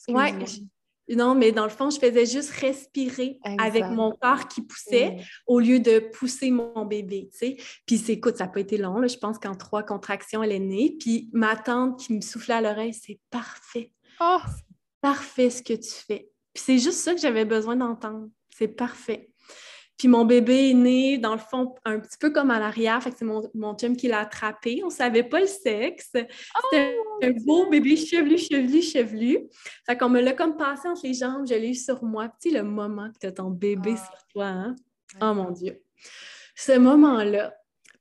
[0.08, 0.68] Oui.
[1.16, 5.18] Non, mais dans le fond, je faisais juste respirer avec mon corps qui poussait
[5.48, 7.58] au lieu de pousser mon bébé, tu sais.
[7.86, 10.96] Puis écoute, ça n'a pas été long, je pense qu'en trois contractions, elle est née.
[11.00, 13.92] Puis ma tante qui me soufflait à l'oreille, c'est parfait.
[14.22, 14.40] Oh!
[15.02, 18.30] Parfait ce que tu fais c'est juste ça que j'avais besoin d'entendre.
[18.50, 19.32] C'est parfait.
[20.00, 23.04] Puis mon bébé est né, dans le fond, un petit peu comme à l'arrière.
[23.04, 24.80] Fait que c'est mon, mon chum qui l'a attrapé.
[24.82, 26.12] On ne savait pas le sexe.
[26.14, 29.40] C'était oh, un beau bébé chevelu, chevelu, chevelu.
[29.86, 31.46] Fait qu'on me l'a comme passé entre les jambes.
[31.46, 32.30] Je l'ai eu sur moi.
[32.40, 33.98] Puis le moment que tu as ton bébé ah.
[33.98, 34.76] sur toi, hein?
[35.22, 35.84] Oh mon Dieu.
[36.56, 37.54] Ce moment-là,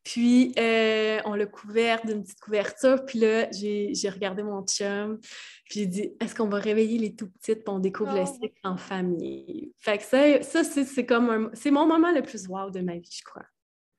[0.04, 3.04] puis, euh, on l'a couvert d'une petite couverture.
[3.04, 5.18] Puis là, j'ai regardé mon chum.
[5.64, 8.38] Puis j'ai dit, est-ce qu'on va réveiller les tout petites pour on découvre le oh.
[8.40, 9.72] cycle en famille?
[9.76, 13.10] Fait que ça, ça c'est comme C'est mon moment le plus wow de ma vie,
[13.12, 13.44] je crois.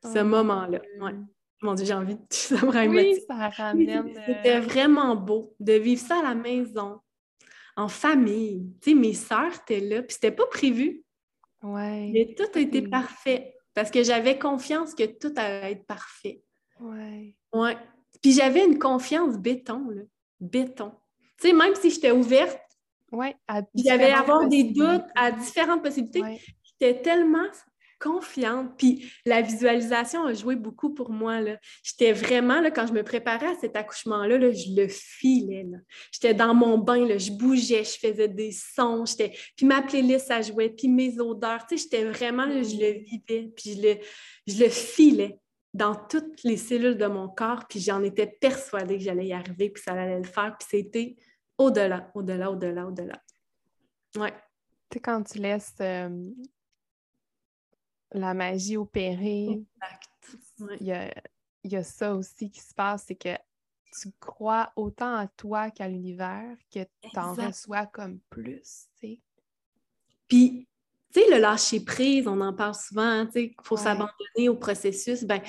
[0.03, 0.81] Ce oh moment-là.
[0.99, 1.12] Ouais.
[1.62, 2.21] Mon Dieu, j'ai envie de...
[2.31, 4.07] Ça me Oui, ça ramène...
[4.07, 7.01] Euh, c'était vraiment beau de vivre ça à la maison,
[7.75, 8.73] en famille.
[8.81, 11.03] Tu sais, mes sœurs étaient là, puis c'était pas prévu.
[11.62, 12.09] Ouais.
[12.13, 13.55] Mais tout a été parfait.
[13.79, 16.43] Parce que j'avais confiance que tout allait être parfait.
[16.81, 17.33] Ouais.
[17.53, 17.77] Ouais.
[18.21, 20.01] Puis j'avais une confiance béton, là.
[20.41, 20.91] Béton.
[21.39, 22.59] Tu sais, même si j'étais ouverte,
[23.13, 23.37] ouais,
[23.73, 26.41] j'avais avoir des doutes à différentes possibilités.
[26.61, 27.47] J'étais tellement
[27.99, 28.77] confiante.
[28.77, 31.39] Puis la visualisation a joué beaucoup pour moi.
[31.83, 35.65] J'étais vraiment, là, quand je me préparais à cet accouchement-là, là, je le filais.
[36.12, 39.03] J'étais dans mon bain, je bougeais, je faisais des sons.
[39.55, 41.65] Puis ma playlist, ça jouait, puis mes odeurs.
[41.69, 43.97] J'étais vraiment, là, je le vivais, puis je le,
[44.47, 45.38] je filais
[45.73, 49.69] dans toutes les cellules de mon corps, puis j'en étais persuadée que j'allais y arriver,
[49.69, 51.15] puis ça allait le faire, puis c'était
[51.57, 53.21] au-delà, au-delà, au-delà, au-delà.
[54.15, 54.33] Ouais.
[54.89, 56.09] Tu sais, quand tu laisses euh,
[58.11, 59.61] la magie opérée.
[60.79, 60.87] Il,
[61.63, 63.35] y a, ça aussi qui se passe, c'est que
[63.99, 68.87] tu crois autant à toi qu'à l'univers que tu en reçois comme plus.
[70.27, 70.67] Puis
[71.11, 74.55] tu sais, le lâcher prise, on en parle souvent, tu sais, il faut s'abandonner au
[74.55, 75.23] processus.
[75.23, 75.41] Ben,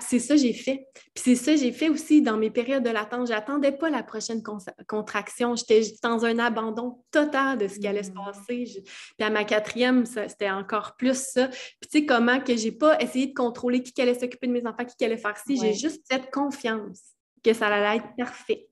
[0.00, 0.86] c'est ça que j'ai fait.
[1.14, 3.28] Puis c'est ça que j'ai fait aussi dans mes périodes de latence.
[3.28, 4.42] J'attendais pas la prochaine
[4.86, 5.56] contraction.
[5.56, 8.14] J'étais dans un abandon total de ce qui allait se mmh.
[8.14, 8.82] passer.
[9.18, 11.48] Puis à ma quatrième, c'était encore plus ça.
[11.48, 14.66] Puis tu sais, comment que j'ai pas essayé de contrôler qui allait s'occuper de mes
[14.66, 15.58] enfants, qui allait faire ci.
[15.58, 17.02] J'ai juste cette confiance
[17.44, 18.68] que ça allait être parfait.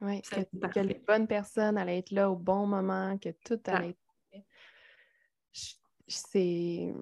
[0.00, 3.90] Oui, que, que, les bonnes personnes allaient être là au bon moment, que tout allait
[3.90, 4.01] être
[6.16, 6.94] c'est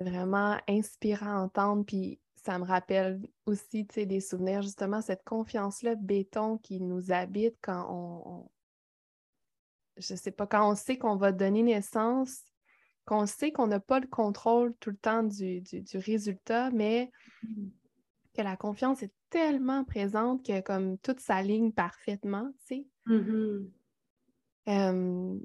[0.00, 1.84] vraiment inspirant à entendre.
[1.84, 7.86] Puis ça me rappelle aussi des souvenirs, justement, cette confiance-là, béton qui nous habite quand
[7.90, 8.50] on,
[9.96, 12.42] je sais pas, quand on sait qu'on va donner naissance,
[13.04, 15.62] qu'on sait qu'on n'a pas le contrôle tout le temps du,
[15.94, 17.10] résultat, mais
[17.42, 17.66] mmh.
[18.34, 22.86] que la confiance est tellement présente que comme tout s'aligne parfaitement, tu sais.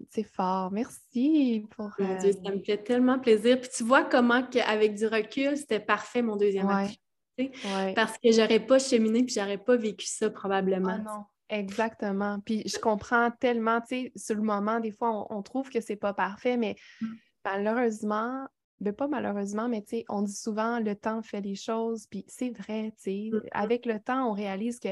[0.10, 0.72] C'est fort.
[0.72, 1.92] Merci pour.
[2.00, 3.60] Mon Dieu, ça me fait tellement plaisir.
[3.60, 7.94] Puis tu vois comment avec du recul, c'était parfait mon deuxième ouais.
[7.96, 10.98] Parce que j'aurais pas cheminé puis j'aurais pas vécu ça probablement.
[11.00, 12.40] Ah non, exactement.
[12.40, 15.96] Puis je comprends tellement, tu sais, sur le moment, des fois, on, trouve que c'est
[15.98, 17.08] pas parfait, mais mmh.
[17.44, 18.48] malheureusement,
[18.80, 22.26] ben pas malheureusement, mais tu sais, on dit souvent le temps fait les choses, puis
[22.28, 23.30] c'est vrai, tu sais.
[23.32, 24.90] Mmh avec le temps, on réalise que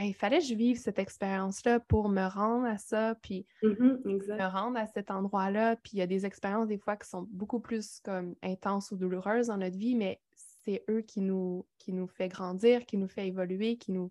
[0.00, 4.50] il fallait que je vive cette expérience-là pour me rendre à ça, puis mm-hmm, me
[4.50, 5.76] rendre à cet endroit-là.
[5.76, 8.96] Puis il y a des expériences des fois qui sont beaucoup plus comme intenses ou
[8.96, 10.20] douloureuses dans notre vie, mais
[10.64, 14.10] c'est eux qui nous, qui nous fait grandir, qui nous fait évoluer, qui nous,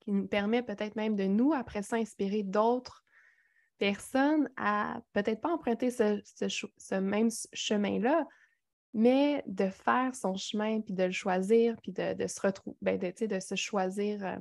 [0.00, 3.04] qui nous permet peut-être même de nous, après ça, inspirer d'autres
[3.78, 8.26] personnes à peut-être pas emprunter ce, même chemin-là,
[8.92, 13.26] mais de faire son chemin, puis de le choisir, puis de, se retrouver, ben de,
[13.26, 14.36] de, se choisir euh,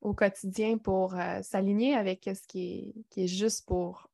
[0.00, 4.08] au quotidien pour euh, s'aligner avec ce qui est, qui est juste pour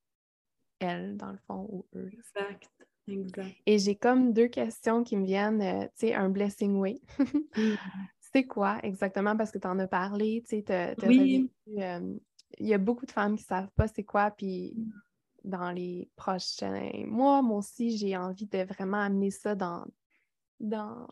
[0.78, 2.10] elle, dans le fond, ou eux.
[2.12, 2.70] Exact.
[3.08, 3.54] Exact.
[3.66, 7.00] Et j'ai comme deux questions qui me viennent, euh, tu sais, un blessing way.
[7.56, 7.74] Mm.
[8.32, 9.36] C'est quoi exactement?
[9.36, 11.48] Parce que tu en as parlé, tu sais, oui.
[11.66, 14.92] il y a beaucoup de femmes qui ne savent pas c'est quoi, puis mm.
[15.44, 19.86] dans les prochains mois, moi aussi, j'ai envie de vraiment amener ça dans,
[20.58, 21.06] dans,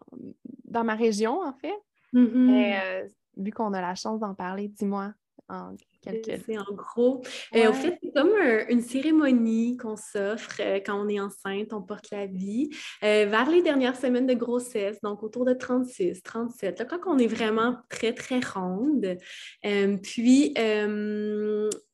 [0.64, 1.78] dans ma région, en fait.
[2.12, 3.04] Mm-hmm.
[3.04, 5.12] Euh, vu qu'on a la chance d'en parler, dis-moi
[5.48, 6.42] en quelques...
[6.46, 7.22] C'est en gros.
[7.54, 8.32] Euh, au fait, c'est comme
[8.68, 12.70] une cérémonie qu'on s'offre euh, quand on est enceinte, on porte la vie,
[13.02, 17.26] vers les dernières semaines de grossesse, donc autour de 36, 37, là, quand on est
[17.26, 19.18] vraiment très, très ronde.
[20.02, 20.54] puis,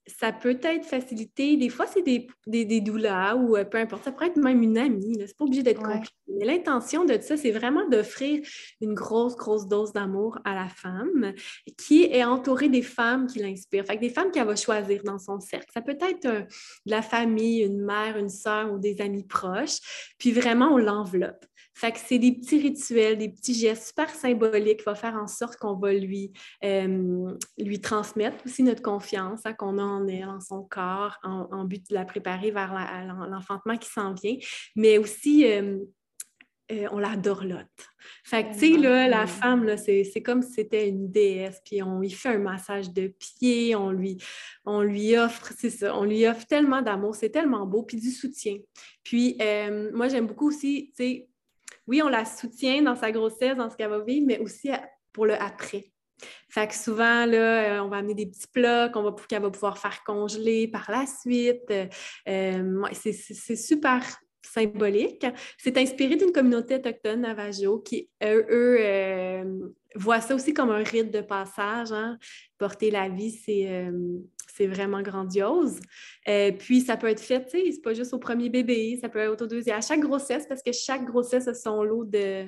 [0.06, 1.56] ça peut être facilité.
[1.56, 4.04] Des fois, c'est des, des, douleurs ou euh, peu importe.
[4.04, 5.16] Ça pourrait être même une amie.
[5.26, 6.14] C'est pas obligé d'être compliqué.
[6.28, 8.40] Mais l'intention de ça, c'est vraiment d'offrir
[8.80, 11.32] une grosse, grosse dose d'amour à la femme
[11.76, 13.84] qui est entourée des femmes qui l'inspirent.
[13.84, 15.68] Fait que des femmes qu'elle va choisir dans son cercle.
[15.72, 16.46] Ça peut être de
[16.86, 19.78] la famille, une mère, une soeur ou des amis proches.
[20.18, 21.44] Puis vraiment, on l'enveloppe.
[21.74, 25.26] Fait que c'est des petits rituels, des petits gestes super symboliques qui vont faire en
[25.26, 26.32] sorte qu'on va lui,
[26.64, 31.64] euh, lui transmettre aussi notre confiance hein, qu'on a en elle, en son corps, en,
[31.64, 32.74] but de la préparer vers
[33.30, 34.36] l'enfantement qui s'en vient,
[34.74, 35.78] mais aussi euh,
[36.72, 37.66] euh, on la dorlote.
[38.24, 42.00] Fait que, tu sais, là, la femme, c'est comme si c'était une déesse, puis on
[42.00, 44.18] lui fait un massage de pied, on lui,
[44.64, 48.10] on lui offre, c'est ça, on lui offre tellement d'amour, c'est tellement beau, puis du
[48.10, 48.56] soutien.
[49.02, 49.36] Puis,
[49.92, 51.29] moi, j'aime beaucoup aussi, tu sais,
[51.90, 54.70] oui, on la soutient dans sa grossesse, dans ce qu'elle va vivre, mais aussi
[55.12, 55.90] pour le après.
[56.48, 59.50] Fait que souvent, là, euh, on va amener des petits plats qu'on va, qu'elle va
[59.50, 61.68] pouvoir faire congeler par la suite.
[62.28, 64.04] Euh, c'est super
[64.42, 65.26] symbolique.
[65.58, 71.10] C'est inspiré d'une communauté autochtone Navajo qui, eux, euh, voient ça aussi comme un rite
[71.10, 71.92] de passage.
[71.92, 72.18] Hein.
[72.58, 73.90] Porter la vie, c'est
[74.60, 75.80] c'est vraiment grandiose.
[76.28, 79.08] Euh, puis ça peut être fait, tu sais, c'est pas juste au premier bébé, ça
[79.08, 82.44] peut être au deuxième, à chaque grossesse, parce que chaque grossesse a son lot de,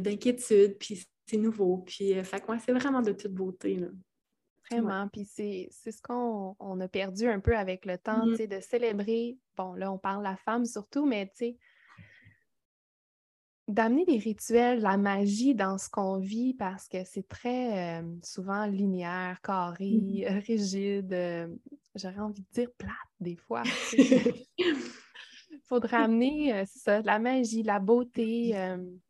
[0.00, 1.78] d'inquiétude, puis c'est nouveau.
[1.78, 3.76] Puis, euh, fait c'est vraiment de toute beauté.
[3.76, 3.86] Là.
[4.70, 5.08] Vraiment.
[5.08, 9.38] Puis c'est, ce qu'on a perdu un peu avec le temps, tu sais, de célébrer.
[9.56, 11.58] Bon, là, on parle de la femme surtout, mais tu sais,
[13.68, 18.66] d'amener des rituels, la magie dans ce qu'on vit parce que c'est très euh, souvent
[18.66, 21.12] linéaire, carré, mmh euh, rigide.
[21.12, 21.48] Euh,
[21.94, 23.62] j'aurais envie de dire plate des fois.
[23.96, 24.36] Il
[25.64, 28.54] faudrait amener, ça, la magie, la beauté,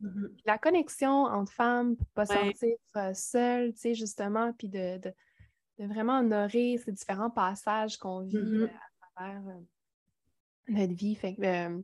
[0.00, 2.76] mmh la connexion entre femmes pour ne pas sentir
[3.14, 5.00] seule, tu sais, justement, puis de,
[5.78, 9.42] vraiment honorer ces différents passages qu'on vit mmh à travers
[10.68, 11.14] notre vie.
[11.14, 11.82] Fait que euh,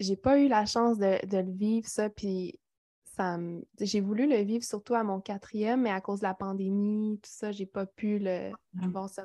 [0.00, 2.10] j'ai pas eu la chance de, le vivre, ça.
[2.10, 2.58] Puis
[3.04, 3.38] ça
[3.80, 7.30] j'ai voulu le vivre surtout à mon quatrième, mais à cause de la pandémie, tout
[7.32, 9.20] ça, j'ai pas pu le, avoir ce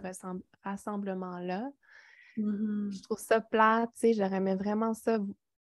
[0.63, 1.70] rassemblement-là.
[2.38, 2.96] Mm-hmm.
[2.96, 5.20] Je trouve ça plat, tu sais, j'aurais vraiment ça,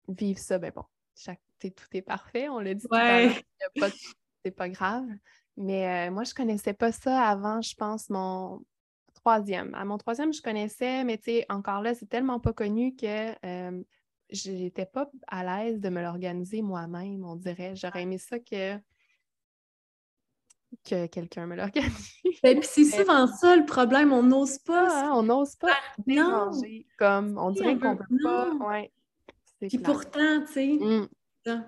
[0.08, 0.58] vivre ça.
[0.58, 0.84] Ben bon,
[1.15, 3.32] chaque, tout est parfait, on l'a dit ouais.
[4.43, 5.06] c'est pas grave.
[5.58, 8.62] Mais euh, moi, je connaissais pas ça avant, je pense, mon,
[9.25, 9.73] troisième.
[9.73, 13.31] À mon troisième, je connaissais, mais tu sais, encore là, c'est tellement pas connu que
[13.43, 13.83] euh,
[14.29, 17.75] j'étais pas à l'aise de me l'organiser moi-même, on dirait.
[17.75, 18.77] J'aurais aimé ça que
[20.88, 22.11] que quelqu'un me l'organise.
[22.43, 24.89] Et puis c'est souvent ça le problème, on n'ose pas.
[24.91, 25.73] Ah, on n'ose pas
[26.05, 28.53] déranger, comme on dirait qu'on peut pas.
[28.53, 28.91] Ouais,
[29.59, 30.79] puis pourtant, tu sais,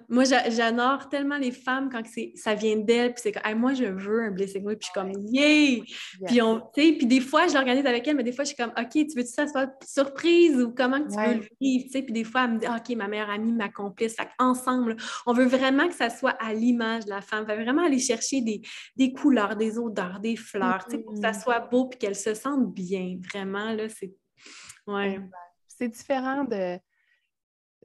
[0.09, 2.01] Moi, j'honore tellement les femmes quand
[2.35, 5.11] ça vient d'elles, puis c'est comme, moi, je veux un blessing puis je suis comme,
[5.31, 5.83] yay!
[6.25, 8.73] Puis, on, puis des fois, je l'organise avec elle, mais des fois, je suis comme,
[8.77, 11.85] OK, tu veux que ça soit surprise ou comment tu veux le vivre?
[11.91, 15.45] Puis des fois, elle me dit, OK, ma meilleure amie, ma complice, ensemble, on veut
[15.45, 18.61] vraiment que ça soit à l'image de la femme, on veut vraiment aller chercher des,
[18.95, 21.43] des couleurs, des odeurs, des fleurs, pour que ça mm-hmm.
[21.43, 23.17] soit beau puis qu'elle se sente bien.
[23.31, 24.13] Vraiment, là, c'est.
[24.87, 25.19] Ouais.
[25.67, 26.79] C'est différent de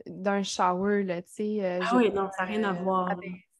[0.06, 1.64] d'un shower, là, tu sais.
[1.64, 3.14] Euh, ah oui, non, ça n'a rien à euh, voir.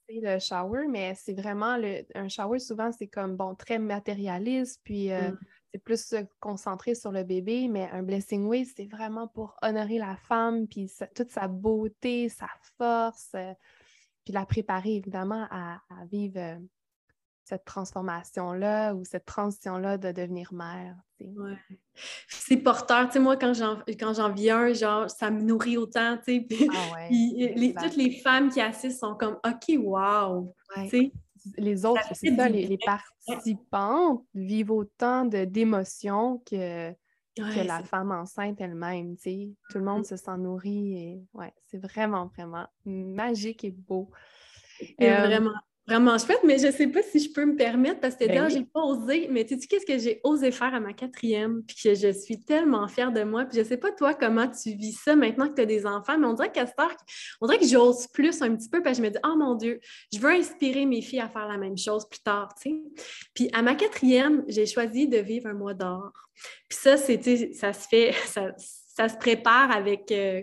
[0.09, 5.11] le shower, mais c'est vraiment le, un shower, souvent, c'est comme, bon, très matérialiste, puis
[5.11, 5.39] euh, mm.
[5.73, 10.17] c'est plus concentré sur le bébé, mais un blessing way, c'est vraiment pour honorer la
[10.17, 13.35] femme, puis toute sa beauté, sa force,
[14.25, 15.81] puis la préparer, évidemment, à,
[16.11, 16.59] vivre
[17.45, 20.97] cette transformation-là ou cette transition-là de devenir mère.
[21.21, 21.57] Ouais.
[22.29, 26.25] C'est porteur, tu sais, moi, quand j'en vis un, genre, ça me nourrit autant, tu
[26.25, 30.55] sais, puis, ah les, toutes les femmes qui assistent sont comme «OK, wow!
[31.59, 36.93] Les autres, c'est ça, les, participantes vivent autant d'émotions que,
[37.37, 39.51] que la femme enceinte elle-même, tu sais?
[39.71, 40.05] Tout le monde mm.
[40.05, 44.11] se sent nourri et ouais, c'est vraiment, vraiment magique et beau.
[45.01, 45.53] Euh, vraiment
[45.87, 48.49] vraiment chouette, mais je ne sais pas si je peux me permettre parce que ben
[48.49, 49.29] j'ai pas osé.
[49.31, 51.63] Mais tu sais, qu'est-ce que j'ai osé faire à ma quatrième?
[51.65, 53.45] Puis que je suis tellement fière de moi.
[53.45, 56.19] Puis je sais pas, toi, comment tu vis ça maintenant que tu as des enfants,
[56.19, 56.67] mais on dirait qu'à
[57.41, 59.55] on dirait que j'ose plus un petit peu parce que je me dis, oh mon
[59.55, 59.81] Dieu,
[60.13, 62.77] je veux inspirer mes filles à faire la même chose plus tard, tu sais.
[63.35, 66.13] Puis à ma quatrième, j'ai choisi de vivre un mois d'or.
[66.69, 70.11] Puis ça, c'est, ça se fait, ça, se prépare avec.
[70.13, 70.43] Euh,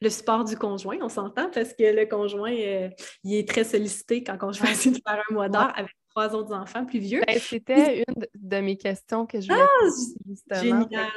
[0.00, 2.88] le support du conjoint, on s'entend, parce que le conjoint, euh,
[3.24, 6.54] il est très sollicité quand on choisit de faire un mois d'or avec trois autres
[6.54, 7.22] enfants plus vieux.
[7.26, 10.88] Ben, c'était une de mes questions que je voulais ah, poser, justement.
[10.90, 11.10] Génial!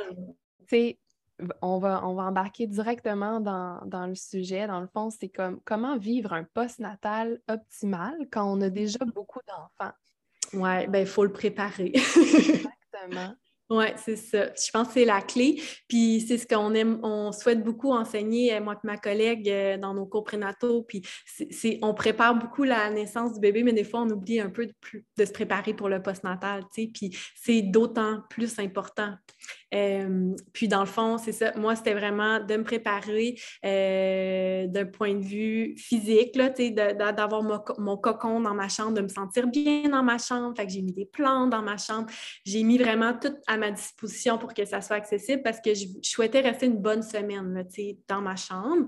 [1.61, 4.67] on va, on va embarquer directement dans, le sujet.
[4.67, 9.41] Dans le fond, c'est comme comment vivre un post-natal optimal quand on a déjà beaucoup
[9.47, 9.93] d'enfants?
[10.53, 11.91] Oui, ben il faut le préparer.
[11.95, 13.35] Exactement.
[13.71, 14.51] Oui, c'est ça.
[14.53, 15.59] Je pense que c'est la clé.
[15.87, 19.77] Puis c'est ce qu'on aime, on souhaite beaucoup enseigner, euh, moi et ma collègue, euh,
[19.77, 20.83] dans nos cours prénataux.
[20.83, 24.51] Puis c'est, on prépare beaucoup la naissance du bébé, mais des fois, on oublie un
[24.51, 24.73] peu de,
[25.17, 26.63] de se préparer pour le postnatal.
[26.73, 29.15] Puis c'est d'autant plus important.
[29.75, 31.51] Euh, puis dans le fond, c'est ça.
[31.55, 38.39] Moi, c'était vraiment de me préparer d'un point de vue physique, d'avoir mon, mon, cocon
[38.39, 40.55] dans ma chambre, de me sentir bien dans ma chambre.
[40.55, 42.07] Fait que j'ai mis des plantes dans ma chambre.
[42.45, 45.85] J'ai mis vraiment tout à ma disposition pour que ça soit accessible parce que je,
[46.01, 47.63] souhaitais rester une bonne semaine là,
[48.07, 48.85] dans ma chambre,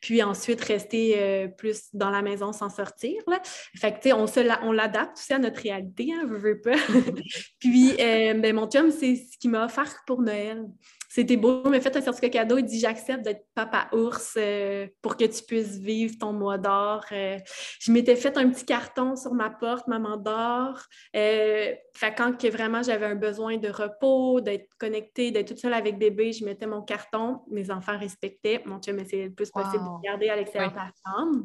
[0.00, 3.22] puis ensuite rester euh, plus dans la maison sans sortir.
[3.26, 3.40] Là.
[3.76, 4.26] Fait que, on,
[4.66, 6.76] on l'adapte aussi à notre réalité, hein, veux pas.
[7.58, 10.66] puis, euh, ben, mon chum, c'est ce qu'il m'a offert pour Noël
[11.12, 12.58] c'était beau, mais fait un certificat cadeau.
[12.58, 17.04] Il dit J'accepte d'être papa ours euh, pour que tu puisses vivre ton mois d'or.
[17.10, 17.36] Euh.
[17.80, 20.80] je m'étais fait un petit carton sur ma porte, maman d'or.
[21.16, 25.74] Euh, fait quand que vraiment j'avais un besoin de repos, d'être connectée, d'être toute seule
[25.74, 27.40] avec bébé, je mettais mon carton.
[27.50, 28.62] Mes enfants respectaient.
[28.64, 31.44] Mon chum essayait le plus possible de garder à l'extérieur de la chambre.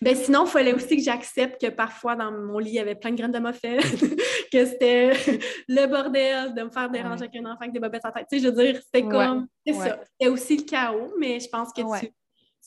[0.00, 2.94] Ben sinon, il fallait aussi que j'accepte que parfois dans mon lit, il y avait
[2.94, 3.76] plein de graines de muffin,
[4.52, 5.12] que c'était
[5.68, 8.26] le bordel de me faire déranger avec un enfant avec des bobettes en tête.
[8.30, 10.00] Tu sais, je veux dire, c'était comme, c'est ça.
[10.18, 12.12] C'était aussi le chaos, mais je pense que tu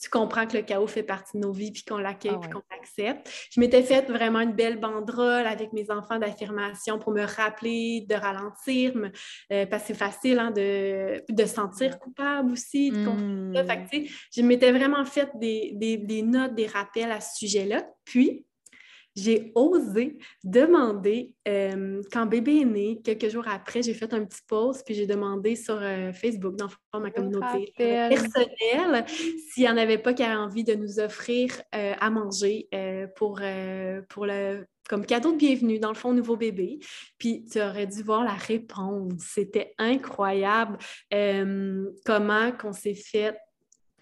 [0.00, 2.50] tu comprends que le chaos fait partie de nos vies, puis qu'on l'accueille, ah puis
[2.50, 3.30] qu'on l'accepte.
[3.50, 8.14] Je m'étais faite vraiment une belle banderole avec mes enfants d'affirmation pour me rappeler de
[8.14, 8.92] ralentir,
[9.52, 12.90] euh, parce que c'est facile hein, de, de sentir coupable aussi.
[12.90, 13.86] De mmh.
[13.88, 17.86] fait je m'étais vraiment fait des, des, des notes, des rappels à ce sujet-là.
[18.04, 18.45] Puis,
[19.16, 24.42] j'ai osé demander, euh, quand bébé est né, quelques jours après, j'ai fait un petit
[24.46, 26.68] post, puis j'ai demandé sur euh, Facebook, dans
[27.00, 31.94] ma communauté personnelle, s'il n'y en avait pas qui avaient envie de nous offrir euh,
[31.98, 32.68] à manger
[33.16, 33.40] pour,
[34.08, 36.78] pour le comme cadeau de bienvenue, dans le fond, nouveau bébé.
[37.18, 39.14] Puis tu aurais dû voir la réponse.
[39.18, 40.78] C'était incroyable
[42.04, 43.36] comment qu'on s'est fait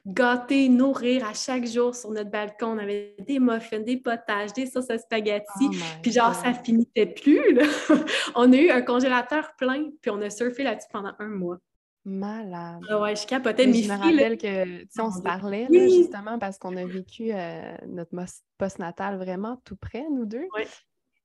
[0.07, 2.69] gâter, nourrir à chaque jour sur notre balcon.
[2.69, 5.45] On avait des muffins, des potages, des sauces à spaghetti.
[5.63, 5.71] Oh
[6.03, 7.59] puis genre, ça finissait plus.
[8.35, 11.59] on a eu un congélateur plein, puis on a surfé là-dessus pendant un mois.
[12.05, 12.83] Malade.
[12.91, 13.73] Ah ouais, je capotais.
[13.73, 17.75] je me rappelle que, tu sais, on se parlait, justement, parce qu'on a vécu euh,
[17.87, 18.11] notre
[18.59, 20.47] post-natal vraiment tout près, nous deux.
[20.55, 20.65] Oui.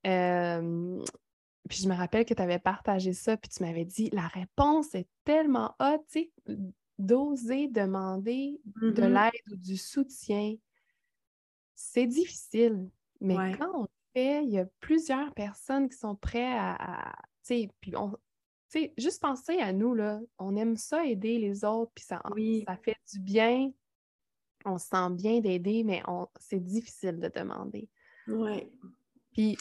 [0.07, 1.03] Euh,
[1.67, 4.95] puis je me rappelle que tu avais partagé ça, puis tu m'avais dit la réponse
[4.95, 6.55] est tellement haute, tu sais,
[6.99, 9.13] d'oser demander de mm-hmm.
[9.13, 10.55] l'aide ou du soutien,
[11.75, 12.89] c'est difficile.
[13.21, 17.55] Mais quand on le fait, il y a plusieurs personnes qui sont prêtes à, tu
[17.55, 18.15] sais, puis on,
[18.97, 22.21] juste penser à nous, là, on aime ça aider les autres, puis ça,
[22.67, 23.71] ça fait du bien,
[24.65, 26.03] on se sent bien d'aider, mais
[26.39, 27.89] c'est difficile de demander.
[28.27, 28.69] Oui.
[29.31, 29.57] Puis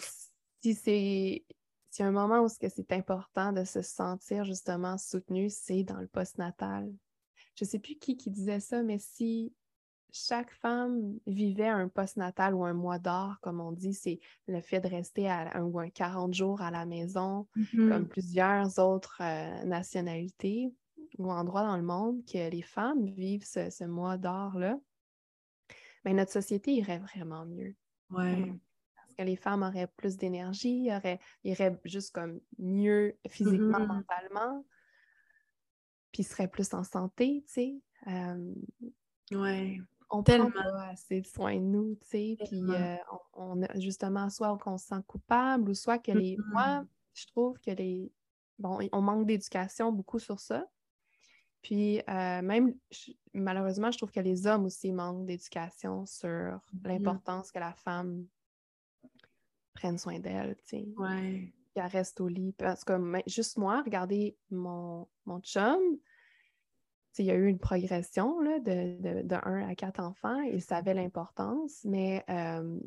[0.61, 1.45] si c'est
[1.91, 6.93] si un moment où c'est important de se sentir justement soutenu, c'est dans le postnatal
[7.59, 9.53] je sais plus qui qui disait ça, mais si
[10.13, 14.81] chaque femme vivait un post-natal ou un mois d'or, comme on dit, c'est le fait
[14.81, 17.89] de rester à un ou un 40 jours à la maison, mm-hmm.
[17.89, 20.73] comme plusieurs autres euh, nationalités
[21.19, 24.79] ou endroits dans le monde, que les femmes vivent ce, mois d'or-là,
[26.05, 27.75] mais ben, notre société irait vraiment mieux.
[28.11, 28.53] Ouais.
[28.95, 30.89] Parce que les femmes auraient plus d'énergie,
[31.45, 33.87] iraient juste comme mieux physiquement, mm-hmm.
[33.87, 34.65] mentalement
[36.13, 37.83] puis serait plus en santé, tu sais.
[39.31, 39.81] Oui.
[40.11, 42.97] on prend pas assez soin de nous, tu sais, puis euh,
[43.35, 46.37] on, a justement soit qu'on se sent coupable ou soit que les...
[46.51, 46.85] Moi,
[47.15, 48.11] je trouve que les...
[48.59, 50.67] Bon, on manque d'éducation beaucoup sur ça.
[51.63, 52.75] Puis euh, même,
[53.35, 56.61] malheureusement, je trouve que les hommes aussi manquent d'éducation sur mmh.
[56.85, 58.27] l'importance que la femme
[59.75, 60.89] prenne soin d'elle, tu sais.
[60.97, 61.53] Ouais.
[61.79, 62.55] Qu'elle reste au lit.
[62.59, 62.93] Parce que
[63.29, 65.79] juste moi, regardez mon, mon chum,
[67.19, 70.95] il y a eu une progression là, de, de, 1 à 4 enfants, il savait
[70.95, 72.79] l'importance, mais euh,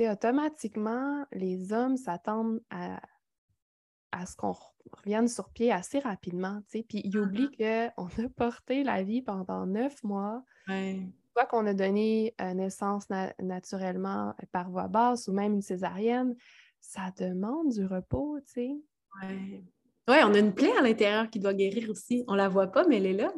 [0.00, 3.00] automatiquement, les hommes s'attendent à,
[4.10, 4.54] à ce qu'on
[4.92, 7.94] revienne sur pied assez rapidement, puis ils oublient mm-hmm.
[7.94, 13.06] qu'on a porté la vie pendant neuf mois, soit qu'on a donné euh, naissance
[13.38, 16.34] naturellement par voie basse ou même une césarienne,
[16.82, 18.76] ça demande du repos, tu sais.
[20.08, 22.24] Oui, on a une plaie à l'intérieur qui doit guérir aussi.
[22.26, 23.32] On la voit pas, mais elle est là.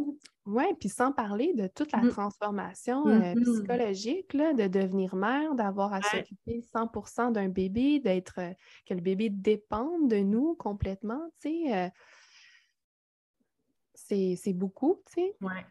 [0.47, 2.11] Oui, puis sans parler de toute la mm.
[2.11, 3.42] transformation euh, mm-hmm.
[3.42, 8.53] psychologique, là, de devenir mère, d'avoir à s'occuper 100% d'un bébé, d'être euh,
[8.86, 11.74] que le bébé dépende de nous complètement, tu sais.
[11.74, 11.88] Euh,
[14.36, 15.36] c'est beaucoup, tu sais.
[15.40, 15.64] Ouais.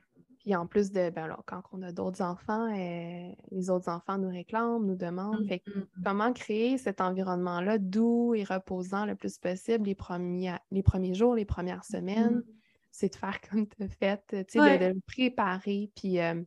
[0.43, 4.17] Puis en plus de, ben alors, quand on a d'autres enfants, euh, les autres enfants
[4.17, 5.41] nous réclament, nous demandent.
[5.45, 6.03] Mmh, fait mmh, mmh.
[6.03, 11.33] comment créer cet environnement-là doux et reposant le plus possible les premiers, les premiers jours,
[11.33, 12.43] les premières semaines,
[12.91, 16.43] c'est de faire comme tu as fait, de, le préparer, puis euh,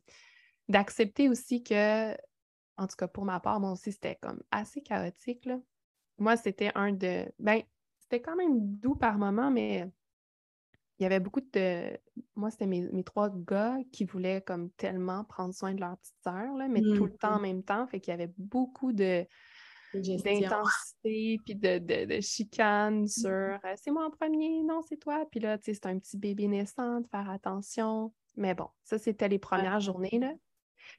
[0.69, 2.13] d'accepter aussi que,
[2.77, 5.59] en tout cas pour ma part, moi aussi, c'était comme assez chaotique, là.
[6.19, 7.63] Moi, c'était un de, ben,
[7.99, 9.91] c'était quand même doux par moment, mais
[10.99, 11.99] il y avait beaucoup de.
[12.35, 16.55] Moi, c'était mes, trois gars qui voulaient comme tellement prendre soin de leur petite sœur,
[16.71, 17.87] mais tout le temps en mmh même temps.
[17.87, 19.27] Fait qu'il y avait beaucoup de
[19.95, 25.25] d'intensité puis de, de, chicane mmh sur euh, c'est moi en premier, non, c'est toi.
[25.31, 28.13] Puis là, tu sais, c'est un petit bébé naissant, de faire attention.
[28.37, 30.33] Mais bon, ça, c'était les premières journées, là.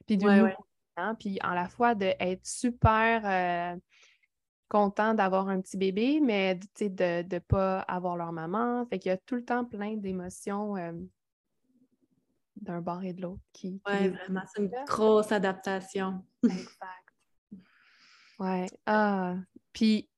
[0.06, 0.54] Puis du ouais,
[1.18, 3.78] puis en la fois d'être super euh,
[4.68, 8.86] content d'avoir un petit bébé, mais de ne pas avoir leur maman.
[8.86, 10.92] Fait qu'il y a tout le temps plein d'émotions euh,
[12.56, 13.80] d'un bord et de l'autre qui.
[13.86, 16.24] Oui, vraiment, c'est une grosse adaptation.
[16.44, 17.08] exact.
[18.38, 18.66] Ouais.
[18.86, 19.36] Ah.
[19.72, 20.08] Puis,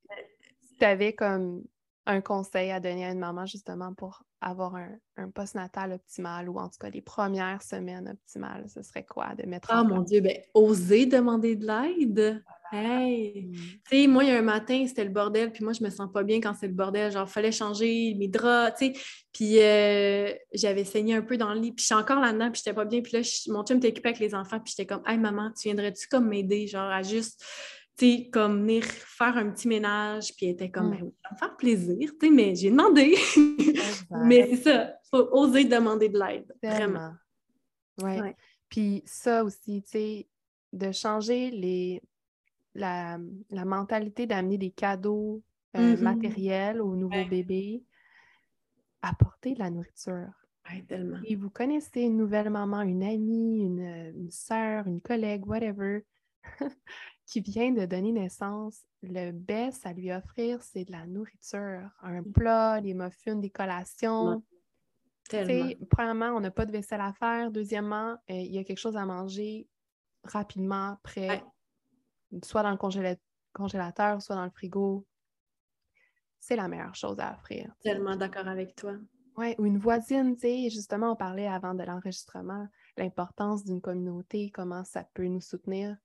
[0.78, 1.64] tu avais comme
[2.10, 6.58] un conseil à donner à une maman justement pour avoir un, un post-natal optimal ou
[6.58, 10.20] en tout cas les premières semaines optimales, ce serait quoi de mettre Ah mon Dieu,
[10.20, 12.42] ben oser demander de l'aide?
[12.72, 13.48] Hey!
[13.48, 13.52] Mm.
[13.52, 15.90] Tu sais, moi, il y a un matin, c'était le bordel, puis moi, je me
[15.90, 17.10] sens pas bien quand c'est le bordel.
[17.10, 19.00] Genre, fallait changer mes draps, tu sais.
[19.32, 22.62] Puis euh, j'avais saigné un peu dans le lit, puis je suis encore là-dedans, puis
[22.64, 23.02] j'étais pas bien.
[23.02, 26.06] Puis là, mon chum t'occupait avec les enfants, puis j'étais comme, hey maman, tu viendrais-tu
[26.08, 27.44] comme m'aider, genre, à juste
[28.32, 30.98] comme venir faire un petit ménage, puis elle était comme, mm.
[30.98, 33.14] ben ça me faire plaisir, tu sais, mais j'ai demandé.
[34.24, 37.12] mais c'est ça, il faut oser demander de l'aide, vraiment.
[38.02, 38.18] Oui.
[38.20, 38.36] Ouais.
[38.68, 40.28] Puis ça aussi, tu sais,
[40.72, 42.02] de changer les,
[42.74, 43.18] la,
[43.50, 45.42] la mentalité d'amener des cadeaux
[45.76, 46.00] euh, mm-hmm.
[46.00, 47.82] matériels aux nouveaux bébés,
[49.02, 50.30] apporter de la nourriture.
[50.70, 51.18] Oui, tellement.
[51.24, 56.04] Et vous connaissez une nouvelle maman, une amie, une, une soeur, une collègue, whatever,
[57.26, 62.22] qui vient de donner naissance, le best à lui offrir, c'est de la nourriture, un
[62.22, 62.32] mmh.
[62.32, 64.42] plat, des muffins, des collations.
[65.90, 67.50] Premièrement, on n'a pas de vaisselle à faire.
[67.50, 69.68] Deuxièmement, euh, il y a quelque chose à manger
[70.24, 71.44] rapidement, prêt,
[72.44, 73.16] soit dans le
[73.52, 75.06] congélateur, soit dans le frigo.
[76.38, 77.72] C'est la meilleure chose à offrir.
[77.82, 78.94] Tellement d'accord avec toi.
[79.36, 82.66] Oui, ou une voisine, tu sais, justement, on parlait avant de l'enregistrement,
[82.96, 85.96] l'importance d'une communauté, comment ça peut nous soutenir.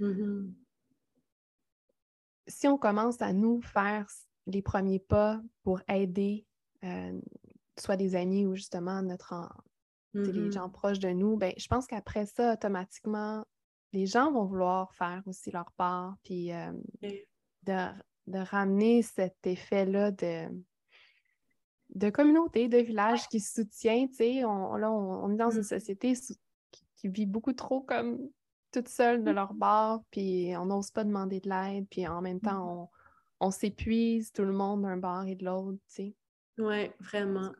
[0.00, 0.52] Mmh
[2.46, 4.06] si on commence à nous faire
[4.46, 6.46] les premiers pas pour aider
[6.84, 7.18] euh,
[7.78, 9.48] soit des amis ou justement notre
[10.12, 13.44] les mmh gens proches de nous, ben, je pense qu'après ça, automatiquement,
[13.92, 16.72] les gens vont vouloir faire aussi leur part, puis euh,
[17.64, 20.46] de, ramener cet effet-là de,
[21.96, 24.06] de communauté, de village qui se soutient.
[24.46, 25.64] On, là, on, est dans une mmh.
[25.64, 26.14] société
[26.70, 28.30] qui, vit beaucoup trop comme
[28.74, 29.34] toutes seules de mmh.
[29.34, 32.88] leur bord, puis on n'ose pas demander de l'aide, puis en même temps, mmh.
[33.40, 36.14] on, s'épuise tout le monde d'un bord et de l'autre, tu sais.
[36.58, 37.52] Oui, vraiment.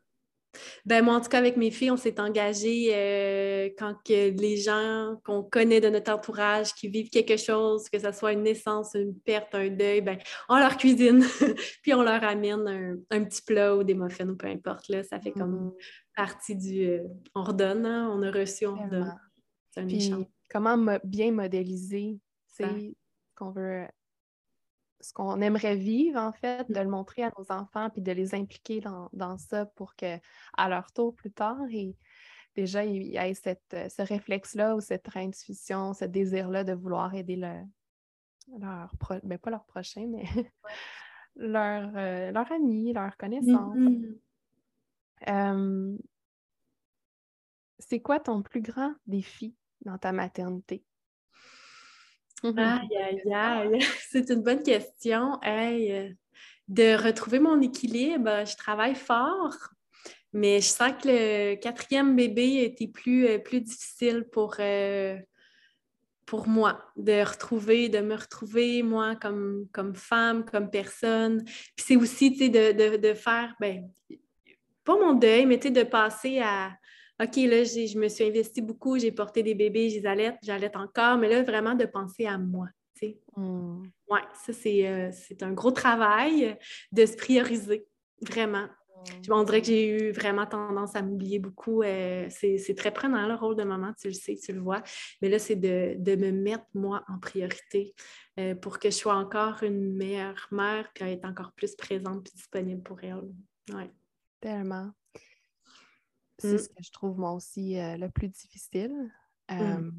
[0.85, 4.57] Ben moi, en tout cas, avec mes filles, on s'est engagé euh, quand que les
[4.57, 8.95] gens qu'on connaît de notre entourage qui vivent quelque chose, que ce soit une naissance,
[8.95, 10.17] une perte, un deuil, ben,
[10.49, 11.25] on leur cuisine,
[11.83, 14.89] puis on leur amène un, petit plat ou des muffins ou peu importe.
[14.89, 15.73] Là, ça fait comme mmh.
[16.17, 17.03] partie du euh,
[17.35, 19.13] on redonne, hein, on a reçu, on redonne.
[19.73, 20.13] C'est un puis,
[20.55, 22.63] comment bien modéliser ce
[23.35, 23.89] qu'on veut,
[25.01, 28.37] ce qu'on aimerait vivre, en fait, de le montrer à nos enfants, puis de les
[28.37, 30.17] impliquer dans, ça pour que,
[30.57, 31.97] à leur tour plus tard, et
[32.55, 37.35] déjà il y ait cette, ce réflexe-là ou cette intuition, ce désir-là de vouloir aider
[37.35, 37.55] le,
[38.57, 38.95] leur,
[39.25, 40.23] ben, pas leur prochain, mais
[41.35, 43.77] leur, euh, leur ami, leur connaissance.
[45.27, 45.99] Mm-hmm.
[47.81, 49.57] c'est quoi ton plus grand défi?
[49.85, 50.83] Dans ta maternité?
[52.45, 53.79] Aïe, aïe, aïe.
[54.11, 55.41] C'est une bonne question.
[55.47, 56.11] Euh,
[56.69, 59.57] de retrouver mon équilibre, je travaille fort,
[60.33, 65.17] mais je sens que le quatrième bébé était plus, euh, plus difficile pour, euh,
[66.27, 71.45] pour moi, de retrouver, de me retrouver, moi, comme, comme femme, comme personne.
[71.45, 73.89] Puis c'est aussi, tu sais, de, de, faire, ben,
[74.85, 76.73] pas mon deuil, mais tu sais, de passer à,
[77.23, 81.17] OK, là, je me suis investie beaucoup, j'ai porté des bébés, j'ai j'allais j'allais encore,
[81.19, 82.67] mais là, vraiment de penser à moi.
[83.37, 83.83] Mmh.
[84.09, 86.57] Oui, ça, euh, c'est un gros travail
[86.93, 87.87] de se prioriser,
[88.21, 88.67] vraiment.
[88.67, 89.33] Mmh.
[89.33, 91.83] On dirait que j'ai eu vraiment tendance à m'oublier beaucoup.
[91.83, 94.83] Euh, c'est très prenant le rôle de maman, tu le sais, tu le vois.
[95.21, 97.95] Mais là, c'est de, me mettre moi en priorité
[98.39, 102.37] euh, pour que je sois encore une meilleure mère puis être encore plus présente et
[102.37, 103.31] disponible pour elle.
[103.73, 103.91] Ouais.
[104.41, 104.91] Tellement.
[106.39, 106.59] C'est mmh.
[106.59, 109.11] ce que je trouve moi aussi le plus difficile.
[109.51, 109.91] Mmh.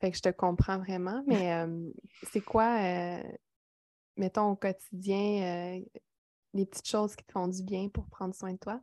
[0.00, 1.66] Fait que je te comprends vraiment, mais
[2.32, 2.78] c'est quoi,
[4.16, 5.82] mettons, au quotidien,
[6.54, 8.80] les petites choses qui te font du bien pour prendre soin de toi?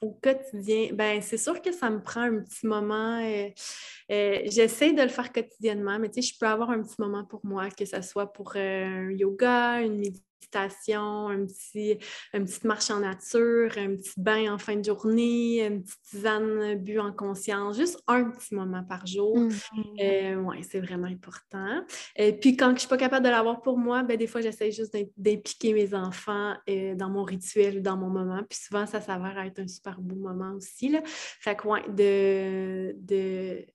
[0.00, 3.20] Au quotidien, ben c'est sûr que ça me prend un petit moment.
[4.08, 7.44] J'essaie de le faire quotidiennement, mais tu sais, je peux avoir un petit moment pour
[7.44, 11.98] moi, que ce soit pour un yoga, une méditation méditation, un petit,
[12.32, 16.74] une petite marche en nature, un petit bain en fin de journée, une petite tisane
[16.76, 19.36] bu en conscience, juste un petit moment par jour.
[19.36, 20.02] Mm-hmm.
[20.02, 21.84] Euh, oui, c'est vraiment important.
[22.16, 24.40] Et puis quand je ne suis pas capable de l'avoir pour moi, ben, des fois,
[24.40, 28.42] j'essaie juste d'impliquer mes enfants euh, dans mon rituel, dans mon moment.
[28.48, 30.88] Puis souvent, ça s'avère être un super beau moment aussi.
[30.88, 31.02] Là.
[31.04, 33.66] Fait que, ouais, de, de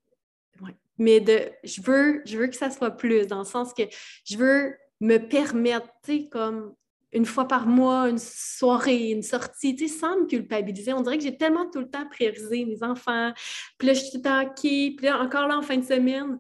[0.99, 3.83] mais de je veux je veux que ça soit plus dans le sens que
[4.25, 6.73] je veux me permettre, tu comme
[7.11, 10.93] une fois par mois, une soirée, une sortie, tu sais, sans me culpabiliser.
[10.93, 13.33] On dirait que j'ai tellement tout le temps priorisé mes enfants.
[13.77, 14.49] Puis là, je suis tout le temps.
[14.55, 16.39] Puis là, encore là, en fin de semaine,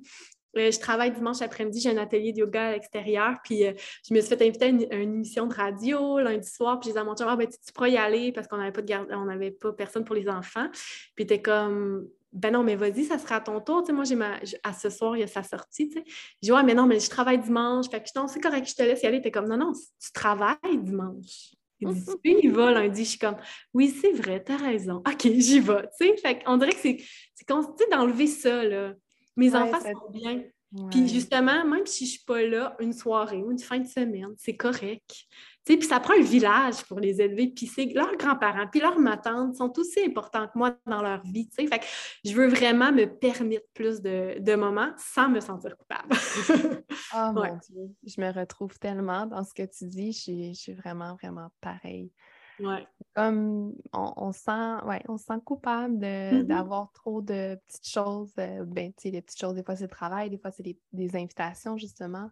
[0.57, 3.73] euh, je travaille dimanche après-midi, j'ai un atelier de yoga à l'extérieur, puis euh,
[4.07, 6.99] je me suis fait inviter à une, émission de radio lundi soir, puis j'ai dit
[6.99, 9.51] à mon ah, ben, tu, pourras y aller parce qu'on n'avait pas de garde, on
[9.59, 10.69] pas personne pour les enfants.
[11.15, 13.81] Puis t'es comme, ben non, mais vas-y, ça sera à ton tour.
[13.81, 14.39] Tu sais, moi, j'ai ma.
[14.63, 15.87] À ce soir, il y a sa sortie.
[15.87, 16.03] Tu sais.
[16.07, 17.89] Je dis, ouais, mais non, mais je travaille dimanche.
[17.89, 19.21] Fait que non, c'est correct, je te laisse y aller.
[19.21, 21.53] T'es comme, non, non, tu travailles dimanche.
[21.79, 23.03] Il dit, puis il va lundi.
[23.03, 23.37] Je suis comme,
[23.73, 24.97] oui, c'est vrai, t'as raison.
[25.07, 25.83] OK, j'y vais.
[25.99, 26.97] Tu sais, fait qu'on dirait que c'est,
[27.35, 27.47] c'est
[27.91, 28.93] d'enlever ça, là.
[29.35, 30.43] Mes enfants sont bien.
[30.89, 33.87] Puis justement, même si je ne suis pas là une soirée ou une fin de
[33.87, 35.25] semaine, c'est correct.
[35.65, 37.47] Puis ça prend un village pour les élever.
[37.47, 41.49] Puis c'est leurs grands-parents, puis leurs matantes sont aussi importants que moi dans leur vie.
[41.55, 41.85] Fait que
[42.25, 46.09] je veux vraiment me permettre plus de, moments sans me sentir coupable.
[47.15, 50.11] oh mon Dieu, je me retrouve tellement dans ce que tu dis.
[50.11, 52.11] Je suis, vraiment, vraiment pareil.
[52.59, 52.85] Ouais.
[53.15, 56.43] Comme on, sent, ouais, on sent coupable mm-hmm.
[56.43, 58.33] d'avoir trop de petites choses.
[58.37, 60.63] Euh, ben, tu sais, les petites choses, des fois c'est le travail, des fois c'est
[60.63, 62.29] des, invitations, justement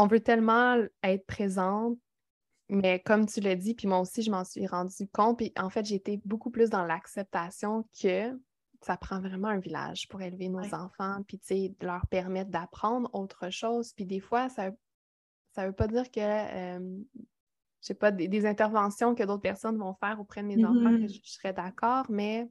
[0.00, 1.98] on veut tellement être présente,
[2.70, 5.36] mais comme tu l'as dit, puis moi aussi, je m'en suis rendu compte.
[5.38, 8.32] Puis en fait, j'ai été beaucoup plus dans l'acceptation que
[8.80, 13.10] ça prend vraiment un village pour élever nos enfants, puis tu sais, leur permettre d'apprendre
[13.12, 13.92] autre chose.
[13.92, 14.70] Puis des fois, ça
[15.58, 19.94] ne veut pas dire que, euh, je sais pas, des, interventions que d'autres personnes vont
[19.94, 21.12] faire auprès de mes enfants, mm-hmm.
[21.12, 22.48] je serais d'accord, mais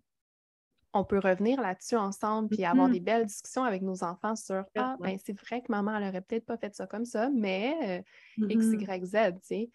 [0.94, 2.94] on peut revenir là-dessus ensemble puis avoir mm-hmm.
[2.94, 6.22] des belles discussions avec nos enfants sur Ah, ben c'est vrai que maman, elle aurait
[6.22, 8.04] peut-être pas fait ça comme ça, mais
[8.40, 8.98] euh, X, mm-hmm.
[8.98, 9.70] Y, Z, tu sais.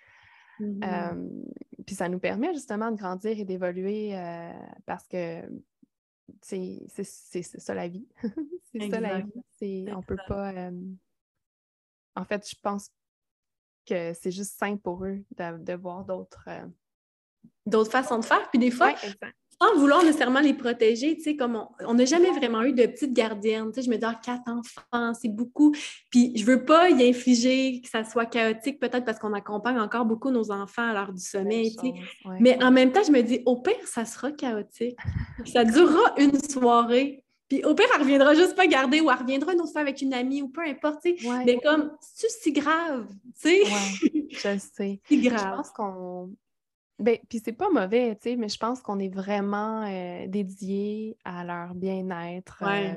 [0.61, 1.31] Mm-hmm.
[1.85, 4.53] puis ça nous permet justement de grandir et d'évoluer euh,
[4.87, 5.43] parce que
[6.41, 6.87] c'est
[7.43, 8.07] ça la vie.
[8.73, 9.87] c'est ça la vie.
[9.95, 10.53] On peut pas.
[12.17, 12.91] En fait, je pense
[13.87, 16.45] que c'est juste simple pour eux de, voir d'autres.
[16.49, 16.67] Euh,
[17.67, 18.49] d'autres façons de faire.
[18.51, 18.95] Puis des fois,
[19.65, 23.13] sans vouloir nécessairement les protéger, tu sais, comme on n'a jamais vraiment eu de petite
[23.13, 25.75] gardienne, tu sais, je me dis, ah, quatre enfants, c'est beaucoup.
[26.11, 30.05] Puis je veux pas y infliger que ça soit chaotique, peut-être parce qu'on accompagne encore
[30.05, 31.95] beaucoup nos enfants à l'heure du sommeil, tu sais.
[32.41, 34.97] Mais en même temps, je me dis, au pire, ça sera chaotique.
[35.47, 37.25] ça durera une soirée.
[37.49, 40.01] Puis au pire, elle reviendra juste pas garder ou elle reviendra une autre fois avec
[40.01, 41.29] une amie ou peu importe, tu sais.
[41.45, 43.07] Mais comme, c'est si grave,
[43.41, 43.65] tu sais?
[44.31, 45.01] je sais.
[45.07, 45.41] C'est grave.
[45.41, 46.35] Je pense qu'on
[46.99, 51.17] ben, puis c'est pas mauvais, tu sais, mais je pense qu'on est vraiment euh, dédié
[51.25, 52.63] à leur bien-être.
[52.63, 52.95] Euh,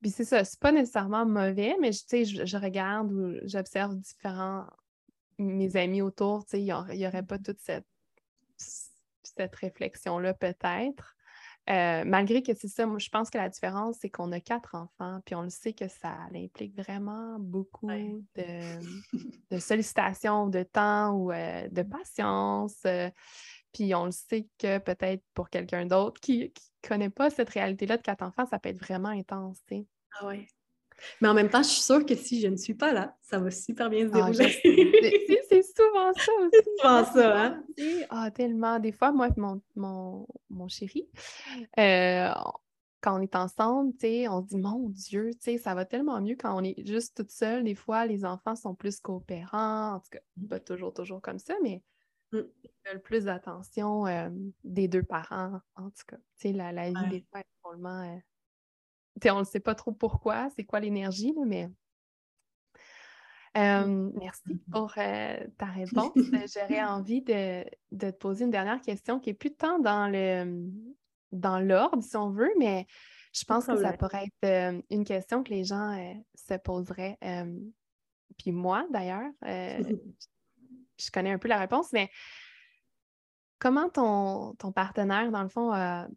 [0.00, 4.66] puis c'est ça, c'est pas nécessairement mauvais, mais tu sais, je, regarde ou j'observe différents
[5.38, 7.86] mes amis autour, tu sais, il n'y aurait pas toute cette
[9.36, 11.16] cette réflexion-là peut-être.
[11.68, 14.74] Euh, malgré que c'est ça, moi, je pense que la différence, c'est qu'on a quatre
[14.74, 17.88] enfants, puis on le sait que ça implique vraiment beaucoup
[19.50, 22.78] de, sollicitations, de temps ou euh, de patience.
[22.86, 23.10] Euh,
[23.72, 27.98] puis on le sait que peut-être pour quelqu'un d'autre qui ne connaît pas cette réalité-là
[27.98, 29.60] de quatre enfants, ça peut être vraiment intense.
[30.18, 30.48] Ah ouais.
[31.20, 33.38] Mais en même temps, je suis sûre que si je ne suis pas là, ça
[33.38, 35.44] va super bien se ah, dérouler.
[35.48, 36.50] c'est souvent ça aussi.
[36.52, 37.64] C'est souvent ça, hein?
[38.10, 38.78] Ah, tellement.
[38.78, 41.08] Des fois, moi mon, mon, mon chéri,
[41.78, 42.30] euh,
[43.00, 46.62] quand on est ensemble, on se dit, mon Dieu, ça va tellement mieux quand on
[46.62, 47.64] est juste toute seule.
[47.64, 51.54] Des fois, les enfants sont plus coopérants, en tout cas, pas toujours, toujours comme ça,
[51.62, 51.82] mais
[52.32, 52.40] mm.
[52.64, 54.28] ils veulent plus d'attention euh,
[54.64, 56.18] des deux parents, en tout cas.
[56.44, 58.02] La, la vie, des fois, est vraiment...
[58.02, 58.18] Euh,
[59.26, 61.68] on ne sait pas trop pourquoi, c'est quoi l'énergie, mais
[63.54, 64.12] mmh.
[64.18, 66.12] merci pour ta réponse.
[66.54, 67.64] J'aurais envie de,
[67.98, 70.70] te poser une dernière question qui est plus tant dans le
[71.32, 72.86] dans l'ordre, si on veue, mais
[73.32, 75.96] je pense que ça pourrait être une question que les gens
[76.34, 77.18] se poseraient.
[78.36, 79.30] puis moi, d'ailleurs,
[81.00, 82.10] je connais un peu la réponse, mais
[83.60, 86.08] comment ton, ton partenaire, dans le fond, a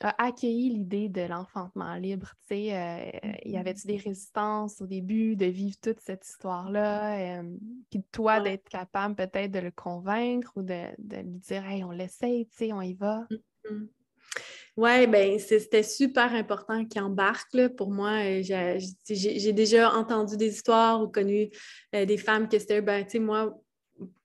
[0.00, 2.34] a accueilli l'idée de l'enfantement libre?
[2.48, 7.42] Tu sais, euh, y avait-tu des résistances au début de vivre toute cette histoire-là?
[7.90, 12.46] puis toi, d'être capable peut-être de le convaincre ou de, lui dire, hey, on l'essaye,
[12.46, 13.26] tu sais, on y va?
[13.70, 13.86] Mmh
[14.78, 17.52] oui, bien, c'était super important qu'il embarque.
[17.52, 17.68] Là.
[17.68, 18.78] Pour moi, euh,
[19.08, 21.50] j'ai déjà entendu des histoires ou connu
[21.96, 23.60] euh, des femmes que c'était, ben, tu sais, moi,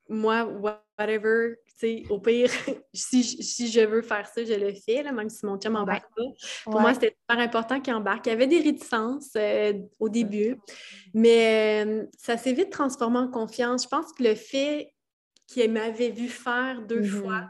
[0.08, 0.46] moi,
[1.00, 1.56] whatever,
[2.10, 2.50] au pire,
[2.94, 6.10] si, si, je veux faire ça, je le fais, là, même si mon chum n'embarque
[6.16, 6.24] pas.
[6.64, 8.26] Pour moi, c'était super important qu'il embarque.
[8.28, 10.58] Il y avait des réticences euh, au début,
[11.14, 13.84] mais euh, ça s'est vite transformé en confiance.
[13.84, 14.94] Je pense que le fait
[15.48, 17.22] qu'il m'avait vu faire deux mm-hmm.
[17.22, 17.50] fois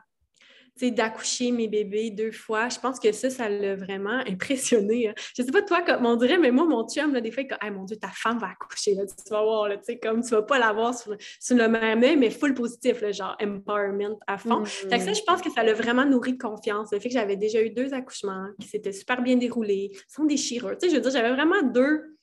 [0.82, 2.70] d'accoucher mes bébés deux fois.
[2.70, 5.10] Je pense que ça, ça l'a vraiment impressionné.
[5.10, 5.14] Hein.
[5.38, 7.50] Je sais pas toi, comme on dirait, mais moi, mon chum, là, des fois, il
[7.50, 10.42] dit mon Dieu, ta femme va accoucher, là, tu vas voir, là, comme tu vas
[10.42, 14.66] pas l'avoir sur, sur, le même œil, mais full positif, là, genre empowerment à fond.
[14.66, 15.16] ça, mm.
[15.16, 16.92] je pense que ça l'a vraiment nourri de confiance.
[16.92, 20.78] Le fait que j'avais déjà eu deux accouchements qui s'étaient super bien déroulés, sans déchirure.
[20.78, 22.18] Tu sais, je veux dire, j'avais vraiment deux.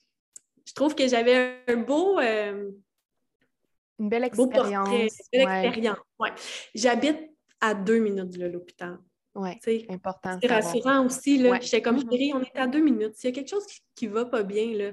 [0.65, 2.19] Je trouve que j'avais un beau.
[2.19, 2.69] Euh,
[3.99, 4.89] une belle expérience.
[4.89, 5.97] une belle expérience.
[6.19, 6.31] Ouais.
[6.73, 7.30] J'habite
[7.61, 8.97] à deux minutes de l'hôpital.
[9.35, 10.37] Oui, c'est important.
[10.41, 11.37] C'est rassurant aussi.
[11.37, 11.59] Là.
[11.61, 13.15] J'étais comme, je dirais, on est à deux minutes.
[13.15, 14.91] S'il y a quelque chose qui ne va pas bien, là,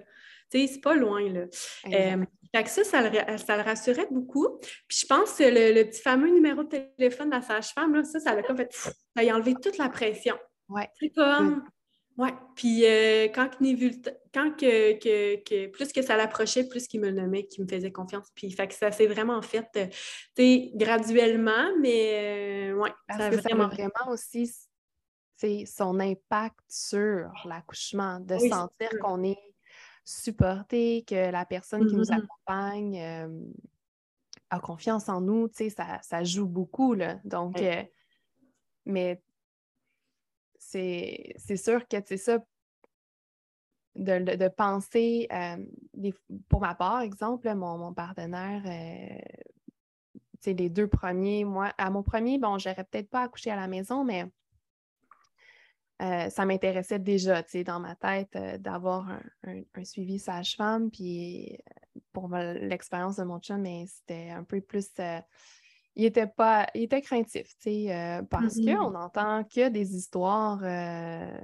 [0.50, 1.28] c'est pas loin.
[1.28, 1.46] Là.
[1.86, 2.24] Euh,
[2.66, 4.58] ça, ça le, rassurait beaucoup.
[4.86, 8.34] Puis je pense que le, petit fameux numéro de téléphone de la sage-femme, ça, ça
[8.34, 10.36] l'a comme fait, ça a enlevé toute la pression.
[10.68, 10.88] Ouais.
[11.00, 11.64] C'est comme,
[12.18, 13.48] oui, puis euh, quand,
[14.34, 18.26] quand que, que, plus que ça l'approchait, plus qu'il me nommait, qu'il me faisait confiance.
[18.34, 19.68] Puis fait que ça s'est vraiment fait
[20.38, 23.68] euh, graduellement, mais euh, ouais, ça, a vraiment...
[23.68, 24.52] vraiment aussi
[25.66, 29.38] son impact sur l'accouchement, de sentir qu'on est
[30.04, 32.24] supporté, que la personne qui nous mm-hmm.
[32.24, 33.48] accompagne
[34.50, 36.94] a confiance en nous, ça, ça joue beaucoup.
[36.94, 37.20] Là.
[37.24, 37.62] Donc,
[38.84, 39.22] mais
[40.58, 42.38] c'est sûr que c'est ça,
[43.98, 45.56] de, penser, euh,
[46.48, 48.62] pour ma part, exemple, mon, partenaire,
[50.40, 53.56] c'est euh, les deux premiers, moi, à mon premier, bon, j'aurais peut-être pas accouché à
[53.56, 54.24] la maison, mais
[56.00, 59.08] euh, ça m'intéressait déjà, tu dans ma tête, d'avoir
[59.42, 60.90] un, suivi sage-femme.
[60.90, 61.58] Puis
[62.12, 64.90] pour l'expérience de mon chum, mais c'était un peu plus
[65.98, 68.76] il était pas, il était craintif, tu sais, euh, parce mm-hmm.
[68.76, 71.38] qu'on n'entend que des histoires euh,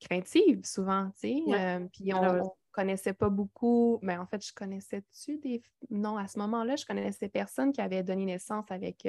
[0.00, 2.40] craintives souvent, tu sais, euh, puis on, ne
[2.72, 7.28] connaissait pas beaucoup, mais en fait, je connaissais-tu des, non, à ce moment-là, je connaissais
[7.28, 9.08] personne qui avait donné naissance avec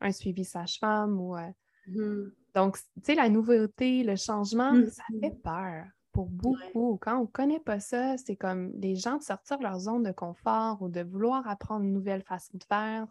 [0.00, 2.30] un suivi sage-femme ou, mm-hmm.
[2.54, 5.40] donc, tu sais, la nouveauté, le changement, ça fait mm-hmm.
[5.40, 6.96] peur pour beaucoup.
[7.02, 10.04] Quand on ne connaît pas ça, c'est comme les gens de sortir de leur zone
[10.04, 13.08] de confort ou de vouloir apprendre une nouvelle façon de faire,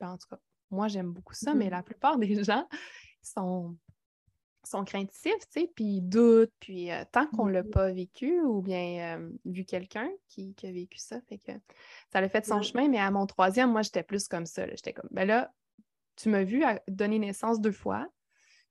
[0.00, 0.38] en tout cas,
[0.70, 1.84] moi, j'aime beaucoup ça, mais la mmh.
[1.84, 2.68] plupart des gens
[3.22, 3.76] sont,
[4.64, 7.70] sont craintifs, tu sais, puis ils doutent, puis euh, tant qu'on ne l'a mmh.
[7.70, 11.52] pas vécu ou bien euh, vu quelqu'un qui, a vécu ça, fait que
[12.12, 14.66] ça l'a fait son chemin, mais à mon troisième, moi, j'étais plus comme ça.
[14.68, 15.52] J'étais comme, ben là,
[16.16, 18.06] tu m'as vu donner naissance deux fois,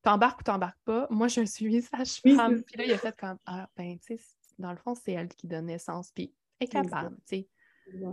[0.02, 2.64] t'embarques ou t'embarques pas, moi, je suis suivi sage-femme.
[2.64, 4.24] puis là, il a fait comme, ah, ben, tu sais,
[4.60, 7.50] dans le fond, c'est elle qui donne naissance, puis elle est capable, tu sais.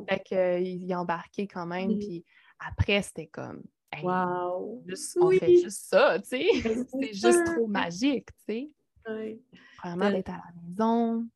[0.08, 2.24] Fait qu'il a embarqué quand même, puis
[2.60, 3.62] après, c'était comme,
[4.02, 4.84] wow.
[5.20, 6.46] on fait juste ça, tu sais.
[6.90, 8.70] c'est juste trop magique, tu
[9.06, 9.40] sais.
[9.82, 11.26] Vraiment d'être à la maison.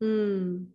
[0.00, 0.66] Hmm.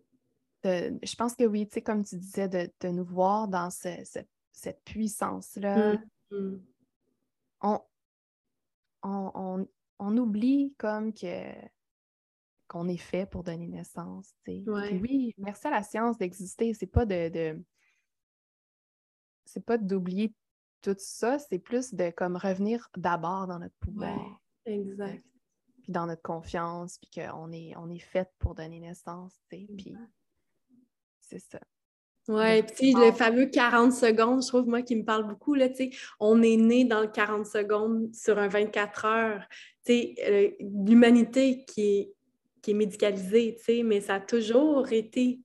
[0.64, 5.98] je pense que oui, tu sais, comme tu disais, de, nous voir dans cette puissance-là.
[6.30, 6.58] Hmm.
[7.60, 7.80] on,
[9.02, 9.66] on,
[9.98, 11.52] on, oublie comme que
[12.66, 14.34] qu'on est fait pour donner naissance.
[14.46, 16.72] oui, merci à la science d'exister.
[16.72, 17.62] C'est pas de,
[19.52, 20.34] c'est pas d'oublier
[20.82, 24.40] tout ça, c'est plus de comme revenir d'abord dans notre pouvoir.
[24.64, 25.24] exact.
[25.82, 29.68] Puis dans notre confiance, puis qu'on est, on est fait pour donner naissance, puis
[31.20, 31.60] c'est ça.
[32.28, 35.76] Oui, puis le fameux 40 secondes, je trouve, moi, qui me parle beaucoup, là, tu
[35.76, 35.90] sais,
[36.20, 39.48] on est né dans le 40 secondes sur un 24 heures.
[39.84, 42.12] Tu sais, euh, l'humanité qui est,
[42.62, 45.40] qui est médicalisée, tu sais, mais ça a toujours été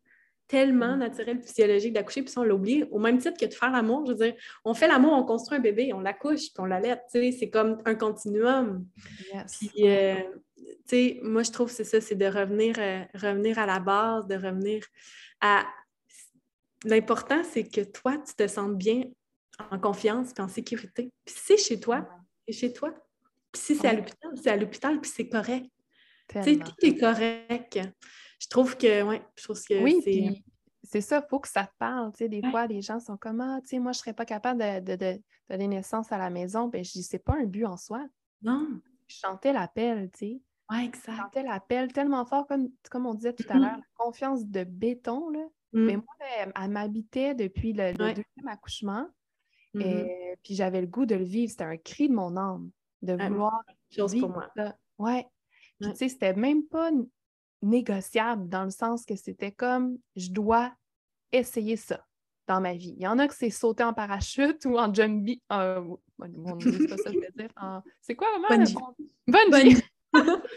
[0.47, 0.99] tellement mm.
[0.99, 2.83] naturel, physiologique d'accoucher, puis ça, on l'oublie.
[2.91, 4.33] Au même titre que de faire l'amour, je veux dire,
[4.63, 7.49] on fait l'amour, on construit un bébé, on l'accouche, puis on l'allait, tu sais, c'est
[7.49, 8.85] comme un continuum.
[9.51, 10.15] Puis, euh,
[10.55, 13.79] tu sais, moi, je trouve que c'est ça, c'est de revenir, euh, revenir à la
[13.79, 14.83] base, de revenir
[15.41, 15.65] à
[16.85, 19.03] l'important, c'est que toi, tu te sentes bien
[19.71, 21.11] en confiance et en sécurité.
[21.25, 22.07] Puis si c'est chez toi,
[22.47, 22.93] c'est chez toi.
[23.51, 25.65] Puis si c'est à l'hôpital, c'est à l'hôpital, puis c'est correct.
[26.29, 27.79] Tu sais, tout est correct.
[28.39, 30.43] Je trouve que, ouais, je trouve que oui, c'est...
[30.83, 32.11] c'est ça, il faut que ça te parle.
[32.13, 34.13] Tu sais, des fois, les gens sont comme, ah, tu sais, moi, je ne serais
[34.13, 36.67] pas capable de, de, donner naissance à la maison.
[36.67, 38.05] Ben, je dis, c'est pas un but en soi.
[38.41, 38.67] Non.
[39.07, 40.41] Je chantais l'appel, tu sais.
[40.69, 41.11] Oui, exact.
[41.11, 44.63] Je chantais l'appel tellement fort, comme, comme on disait tout à l'heure, la confiance de
[44.63, 45.45] béton, là.
[45.73, 46.03] Mais mm.
[46.03, 49.07] moi, elle, m'habitait depuis le, deuxième accouchement.
[49.75, 50.35] Et mm-hmm.
[50.43, 51.51] puis j'avais le goût de le vivre.
[51.51, 52.71] C'était un cri de mon âme,
[53.01, 53.61] de vouloir
[53.91, 54.49] chose pour moi.
[54.97, 55.27] Ouais.
[55.81, 56.91] tu sais, c'était même pas
[57.61, 60.73] négociable dans le sens que c'était comme je dois
[61.31, 62.05] essayer ça
[62.47, 62.95] dans ma vie.
[62.97, 65.41] Il y en a que c'est sauter en parachute ou en jumpy.
[65.51, 65.83] Euh,
[66.19, 67.81] c'est pas ça que je veux dire.
[68.01, 68.47] C'est quoi vraiment?
[68.47, 68.75] Bungee.
[69.27, 69.83] Bungee.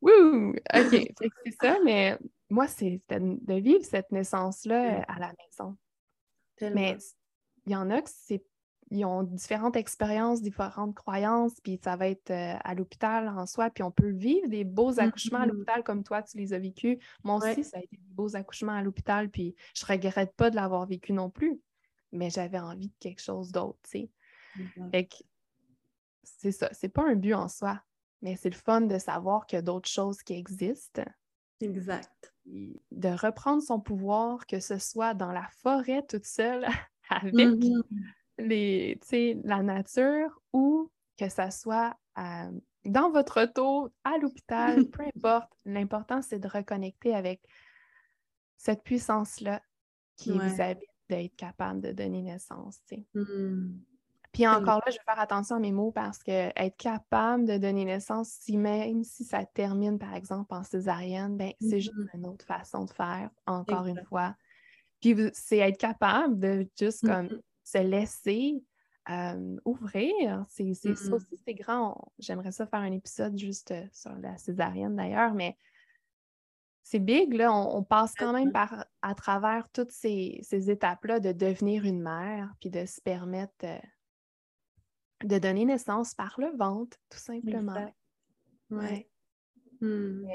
[0.00, 0.50] Wouh!
[0.50, 1.12] OK.
[1.44, 2.18] C'est ça, mais
[2.48, 5.76] moi, c'est de vivre cette naissance-là à la maison.
[6.60, 6.96] Mais
[7.66, 8.42] il y en a qui
[8.90, 13.70] ils ont différentes expériences, différentes croyances, puis ça va être euh, à l'hôpital en soi,
[13.70, 16.98] puis on peut vivre des beaux accouchements à l'hôpital comme toi, tu les as vécus.
[17.24, 20.56] Moi aussi, ça a été des beaux accouchements à l'hôpital, puis je regrette pas de
[20.56, 21.60] l'avoir vécu non plus,
[22.12, 24.10] mais j'avais envie de quelque chose d'autre, tu sais.
[24.90, 25.16] Fait que
[26.22, 27.82] c'est ça, c'est pas un but en soi,
[28.22, 31.04] mais c'est le fun de savoir qu'il y a d'autres choses qui existent.
[31.60, 36.66] Exact de reprendre son pouvoir, que ce soit dans la forêt toute seule
[37.10, 37.82] avec mm-hmm.
[38.38, 38.98] Les,
[39.44, 42.50] la nature ou que ce soit euh,
[42.84, 45.50] dans votre auto, à l'hôpital, peu importe.
[45.64, 47.40] L'important, c'est de reconnecter avec
[48.56, 49.60] cette puissance-là
[50.16, 52.80] qui vous habite d'être capable de donner naissance.
[54.32, 57.58] Puis encore là, je vais faire attention à mes mots parce que être capable de
[57.58, 62.08] donner naissance, si même si ça termine, par exemple, en césarienne, ben, c'est juste mmh
[62.14, 64.34] une autre façon de faire, encore une fois.
[65.00, 67.28] Puis c'est être capable de juste mmh comme
[67.66, 68.64] se laisser
[69.64, 70.44] ouvrir.
[70.48, 72.12] C'est ça mmh aussi, c'est grand.
[72.18, 75.56] J'aimerais ça faire un épisode juste euh, sur la césarienne d'ailleurs, mais
[76.82, 77.52] c'est big, là.
[77.52, 82.52] On, passe quand même par, à travers toutes ces, ces étapes-là de devenir une mère,
[82.60, 83.78] puis de se permettre euh,
[85.24, 87.92] de donner naissance par le ventre, tout simplement.
[88.70, 89.08] Ouais.
[89.80, 90.26] Hmm.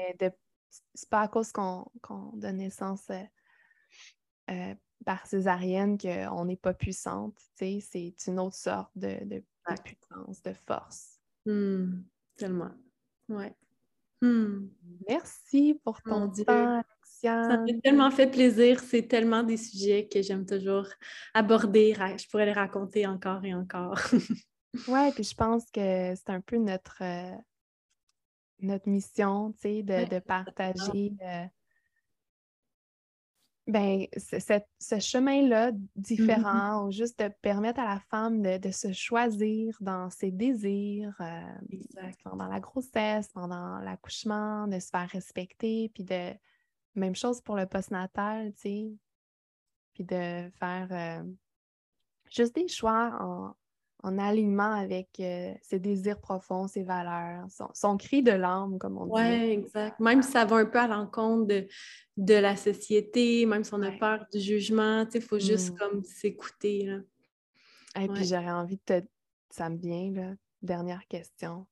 [0.94, 1.90] C'est pas à cause qu'on
[2.34, 3.24] donne naissance euh,
[4.50, 7.36] euh, par césarienne qu'on n'est pas puissante.
[7.54, 9.42] C'est une autre sorte de,
[9.84, 11.18] puissance, de force.
[11.46, 12.02] Hmm.
[12.36, 12.72] Tellement.
[13.28, 13.54] Ouais.
[14.20, 14.68] Hmm.
[15.08, 18.80] Merci pour ton temps, Ça m'a tellement fait plaisir.
[18.80, 20.86] C'est tellement des sujets que j'aime toujours
[21.34, 21.94] aborder.
[21.94, 23.98] Je pourrais les raconter encore et encore.
[24.88, 27.36] Oui, puis je pense que c'est un peu notre, euh,
[28.60, 31.44] notre mission, tu sais, de, partager euh,
[33.66, 39.76] ben, ce chemin-là mmh différent, ou juste de permettre à la femme de, se choisir
[39.80, 46.32] dans ses désirs, euh, pendant la grossesse, pendant l'accouchement, de se faire respecter, puis de
[46.94, 48.92] même chose pour le postnatal, tu sais,
[49.94, 51.24] puis de faire
[52.30, 53.54] juste des choix en,
[54.02, 59.06] en alignement avec euh, ses désirs profonds, ses valeurs, son, cri de l'âme, comme on
[59.06, 59.12] dit.
[59.12, 59.98] Oui, exact.
[60.00, 61.46] Même si ça va un peu à l'encontre
[62.16, 65.76] de, la société, même si on a peur du jugement, il faut juste mmh.
[65.76, 66.98] comme s'écouter.
[68.00, 69.06] Et puis j'aurais envie de te...
[69.50, 70.34] Ça me vient, là.
[70.62, 71.66] Dernière question.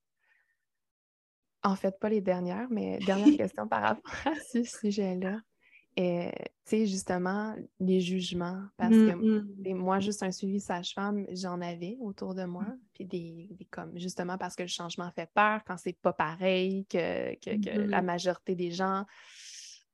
[1.62, 5.40] En fait, pas les dernières, mais dernière question par rapport à ce sujet-là.
[5.96, 6.30] Et,
[6.64, 9.74] tu sais, justement, les jugements, parce que mmh, mmh.
[9.74, 12.78] moi, juste un suivi sage-femme, j'en avais autour de moi, mmh.
[12.94, 17.34] puis des, comme, justement, parce que le changement fait peur quand c'est pas pareil, que,
[17.36, 19.04] que, la majorité des gens,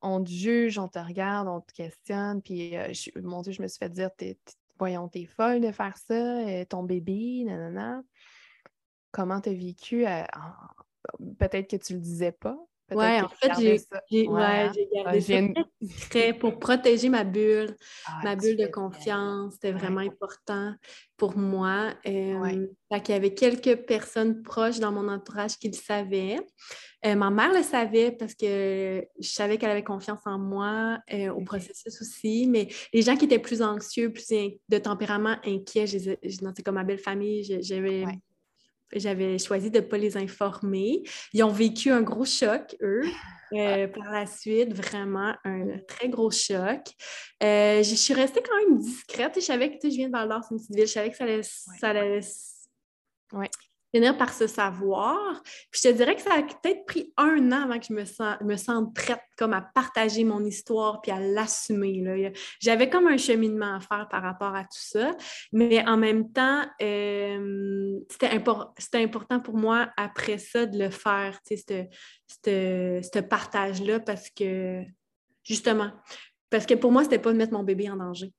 [0.03, 2.93] on te juge, on te regarde, on te questionne, puis, euh,
[3.23, 4.11] mon Dieu, je me suis fait dire,
[4.79, 8.03] voyons, t'es folle de faire ça, euh, ton bébé, nanana.
[9.13, 10.05] comment tu as vécu.
[11.39, 12.59] Peut-être que tu le disais pas.
[12.93, 13.53] Oui, en fait,
[14.11, 15.35] j'ai ouais, gardé ça
[15.81, 17.75] discret pour protéger ma bulle,
[18.07, 19.55] ah, ma bulle de confiance.
[19.55, 20.73] C'était vraiment important
[21.17, 21.95] pour moi.
[22.07, 26.39] Euh, il y avait quelques personnes proches dans mon entourage qui le savaient.
[27.05, 31.31] Euh, ma mère le savait parce que je savais qu'elle avait confiance en moi, euh,
[31.31, 32.47] au processus aussi.
[32.49, 36.85] Mais les gens qui étaient plus anxieux, plus de tempérament inquiet, je, je, comme ma
[36.85, 38.05] belle famille, j'avais
[38.93, 41.03] j'avais choisi de ne pas les informer.
[41.33, 43.03] Ils ont vécu un gros choc, eux.
[43.53, 46.81] Euh, par la suite, vraiment un très gros choc.
[47.43, 49.35] Euh, je suis restée quand même discrète.
[49.37, 50.87] Je savais que je viens de Val-d'Or, c'est une petite ville.
[50.87, 52.21] Je savais que ça allait, ça allait
[53.33, 53.51] ouais
[54.15, 55.43] par se savoir.
[55.71, 58.05] Puis je te dirais que ça a peut-être pris un an avant que je me,
[58.05, 62.33] sens, me sente prête comme à partager mon histoire puis à l'assumer.
[62.61, 65.13] J'avais comme un cheminement à faire par rapport à tout ça,
[65.53, 73.21] mais en même temps, euh, c'était important pour moi après ça de le faire, ce
[73.21, 74.83] partage-là, parce que
[75.43, 75.91] justement,
[76.51, 78.33] parce que pour moi, c'était pas de mettre mon bébé en danger.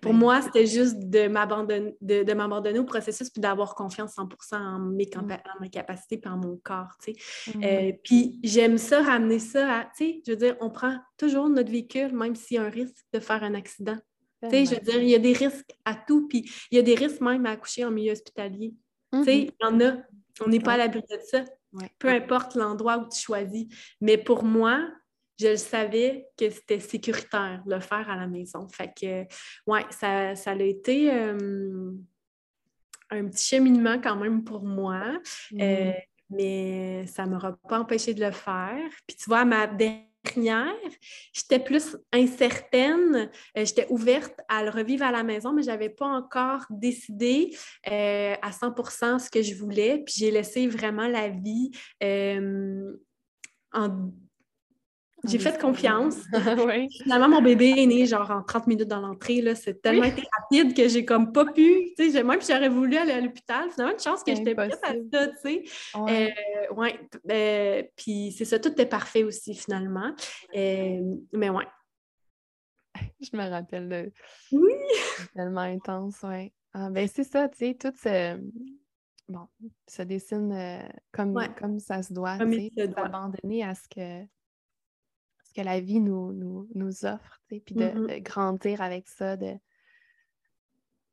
[0.00, 4.78] Pour moi, c'était juste de m'abandonner, de, m'abandonner au processus puis d'avoir confiance 100 en
[4.78, 5.18] mes, mm.
[5.18, 7.58] en mes capacités et en mon corps, tu sais.
[7.58, 7.64] Mm.
[7.64, 11.48] Euh, puis j'aime ça, ramener ça à, tu sais, je veux dire, on prend toujours
[11.48, 13.96] notre véhicule, même s'il y a un risque de faire un accident.
[14.42, 16.78] Tu sais, je veux dire, il y a des risques à tout, puis il y
[16.78, 18.74] a des risques même à accoucher en milieu hospitalier.
[19.12, 19.50] Tu sais, mm-hmm.
[19.50, 19.96] il y en a.
[20.42, 21.44] On n'est pas à l'abri de ça.
[21.98, 23.66] Peu importe l'endroit où tu choisis.
[24.00, 24.88] Mais pour moi,
[25.40, 28.68] je savais que c'était sécuritaire de le faire à la maison.
[28.68, 29.24] Fait que,
[29.66, 31.92] ouais, ça, ça a été euh,
[33.10, 35.18] un petit cheminement quand même pour moi,
[35.52, 35.60] mm.
[35.60, 35.92] euh,
[36.28, 38.90] mais ça ne m'aura pas empêché de le faire.
[39.06, 40.74] Puis tu vois, ma dernière,
[41.32, 45.88] j'étais plus incertaine, euh, j'étais ouverte à le revivre à la maison, mais je n'avais
[45.88, 50.02] pas encore décidé à 100% ce que je voulais.
[50.04, 51.70] Puis j'ai laissé vraiment la vie
[53.72, 54.10] en
[55.24, 56.16] j'ai fait confiance.
[57.02, 59.42] Finalement, mon bébé est né genre en 30 minutes dans l'entrée.
[59.54, 61.92] C'est tellement été rapide que j'ai comme pas pu.
[61.98, 65.28] Même si j'aurais voulu aller à l'hôpital, finalement, une chance que j'étais prête à ça,
[65.28, 65.64] tu sais.
[65.98, 66.34] Ouais.
[66.70, 70.12] Euh, ben, puis c'est ça, tout est parfait aussi finalement.
[70.56, 71.66] Euh, mais ouais.
[73.20, 74.12] Je me rappelle de.
[74.52, 74.72] Oui!
[75.34, 76.52] Tellement intense, oui.
[76.72, 78.38] Ah, ben c'est ça, tu sais, tout se.
[79.28, 79.46] Bon,
[79.86, 84.26] se dessine euh, comme, comme ça se doit, tu sais, abandonner à ce que
[85.52, 88.14] que la vie nous, nous, nous offre, puis mm-hmm.
[88.14, 89.54] de, grandir avec ça, de,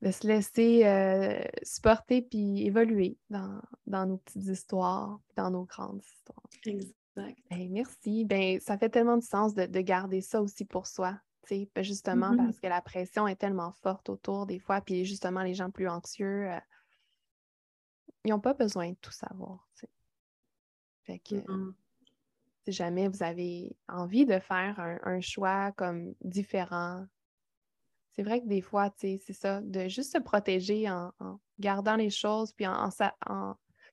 [0.01, 6.47] de se laisser euh, supporter puis évoluer dans, nos petites histoires, dans nos grandes histoires.
[6.65, 6.93] Exact.
[7.15, 8.25] Ben, merci.
[8.25, 11.19] Ben, ça fait tellement de sens de, garder ça aussi pour soi.
[11.49, 12.45] Ben, justement, mm-hmm.
[12.45, 15.87] parce que la pression est tellement forte autour des fois, puis justement, les gens plus
[15.87, 16.59] anxieux, euh,
[18.25, 19.67] ils n'ont pas besoin de tout savoir.
[21.05, 21.35] Fait que,
[22.67, 27.05] si jamais vous avez envie de faire un, choix comme différent,
[28.11, 31.13] c'est vrai que des fois, c'est ça, de juste se protéger en,
[31.59, 32.89] gardant les choses, puis en,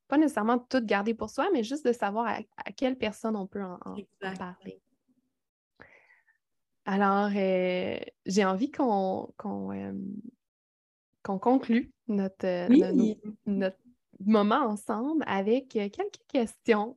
[0.09, 3.63] pas nécessairement tout garder pour soi, mais juste de savoir à, quelle personne on peut
[3.63, 3.79] en,
[4.37, 4.81] parler.
[6.85, 9.93] Alors, euh, j'ai envie qu'on euh,
[11.23, 12.69] conclue notre,
[13.47, 13.79] notre,
[14.21, 16.97] moment ensemble avec quelques questions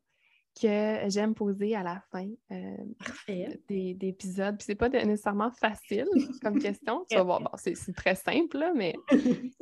[0.59, 4.57] que j'aime poser à la fin euh, des, épisodes.
[4.57, 6.07] Puis c'est pas nécessairement facile
[6.41, 7.05] comme question.
[7.09, 8.95] Tu vas voir, bon, c'est très simple, mais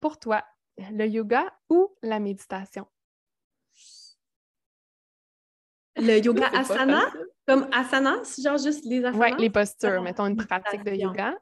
[0.00, 0.44] pour toi,
[0.92, 2.86] le yoga ou la méditation?
[5.96, 7.02] Le yoga asana?
[7.46, 9.18] Comme asana, genre juste les asanas?
[9.18, 10.02] Oui, les postures.
[10.02, 11.34] Mettons une pratique de yoga,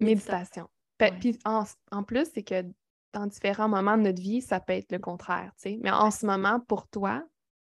[0.00, 0.68] méditation.
[0.98, 2.62] Puis en plus, c'est que
[3.12, 5.78] dans différents moments de notre vie, ça peut être le contraire, tu sais.
[5.82, 7.22] Mais en ce moment, pour toi,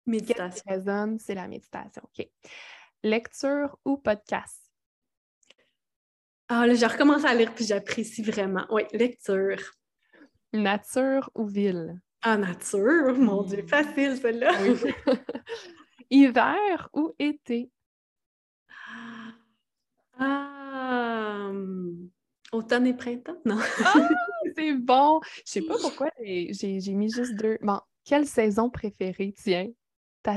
[0.06, 0.56] méditation.
[0.56, 2.02] ce qui résonne, c'est la méditation.
[2.04, 2.26] OK.
[3.02, 4.70] Lecture ou podcast?
[6.48, 8.64] Ah, là, je recommence à lire puis j'apprécie vraiment.
[8.70, 9.58] Oui, lecture.
[10.52, 12.00] Nature ou ville?
[12.22, 13.68] Ah, nature, mon Dieu, hmm.
[13.68, 14.52] facile celle-là.
[16.10, 17.70] Hiver ou été?
[20.18, 22.10] Ah, hum,
[22.56, 23.58] automne et printemps, non?
[23.84, 24.08] ah,
[24.56, 25.20] c'est bon.
[25.44, 27.58] Je sais pas pourquoi j'ai mis juste deux.
[27.62, 29.68] Bon, quelle saison préférée, tiens?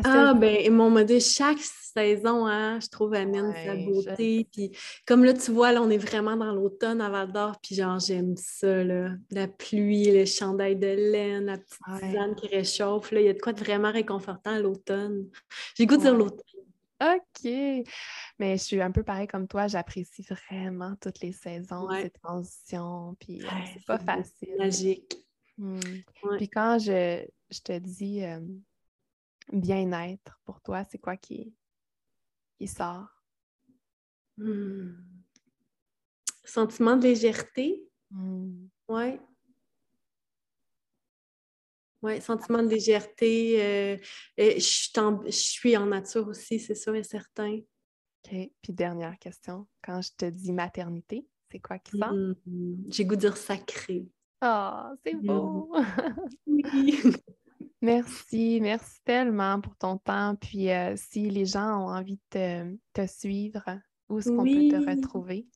[0.04, 4.48] ah, ben, mon modèle, chaque saison, hein, je trouve, amène sa beauté.
[4.52, 4.72] Puis,
[5.08, 8.00] comme là, tu vois, là, on est vraiment dans l'automne à Val d'Or, puis genre,
[8.00, 9.10] j'aime ça, là.
[9.32, 13.22] La pluie, le chandail de laine, la petite tisane qui réchauffe, là.
[13.22, 15.28] Il y a de quoi de vraiment réconfortant à l'automne.
[15.76, 16.44] J'ai goût de dire l'automne.
[17.02, 17.44] OK.
[18.40, 23.16] Mais je suis un peu pareil comme toi, j'apprécie vraiment toutes les saisons, ces transitions,
[23.20, 24.56] puis euh, c'est pas facile.
[24.58, 25.16] Magique.
[25.58, 25.80] Hmm.
[26.38, 27.26] Puis quand je,
[27.64, 28.40] te dis euh,
[29.52, 31.54] bien-être pour toi, c'est quoi qui,
[32.58, 33.08] qui sort?
[34.38, 34.92] Hmm.
[36.44, 37.84] Sentiment de légèreté.
[38.12, 38.68] Hmm.
[38.88, 39.20] Ouais.
[42.02, 43.62] Oui, sentiment de légèreté.
[43.62, 43.98] Euh,
[44.40, 47.56] euh, je, suis en nature aussi, c'est sûr et certain.
[47.58, 48.52] OK.
[48.62, 49.68] Puis dernière question.
[49.84, 52.14] Quand je te dis maternité, c'est quoi qui sort?
[52.14, 52.94] Mm-hmm.
[52.94, 54.08] J'ai goût de dire sacré.
[54.40, 55.26] Ah, c'est mm-hmm.
[55.26, 55.76] beau!
[56.48, 57.02] oui.
[57.82, 60.36] merci, merci tellement pour ton temps.
[60.36, 63.64] Puis euh, si les gens ont envie de te, suivre,
[64.08, 65.48] où est-ce qu'on peut te retrouver?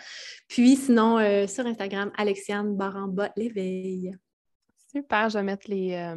[0.48, 4.10] Puis sinon, sur Instagram, Alexiane Baramba l'éveil.
[4.90, 6.16] Super, je vais mettre les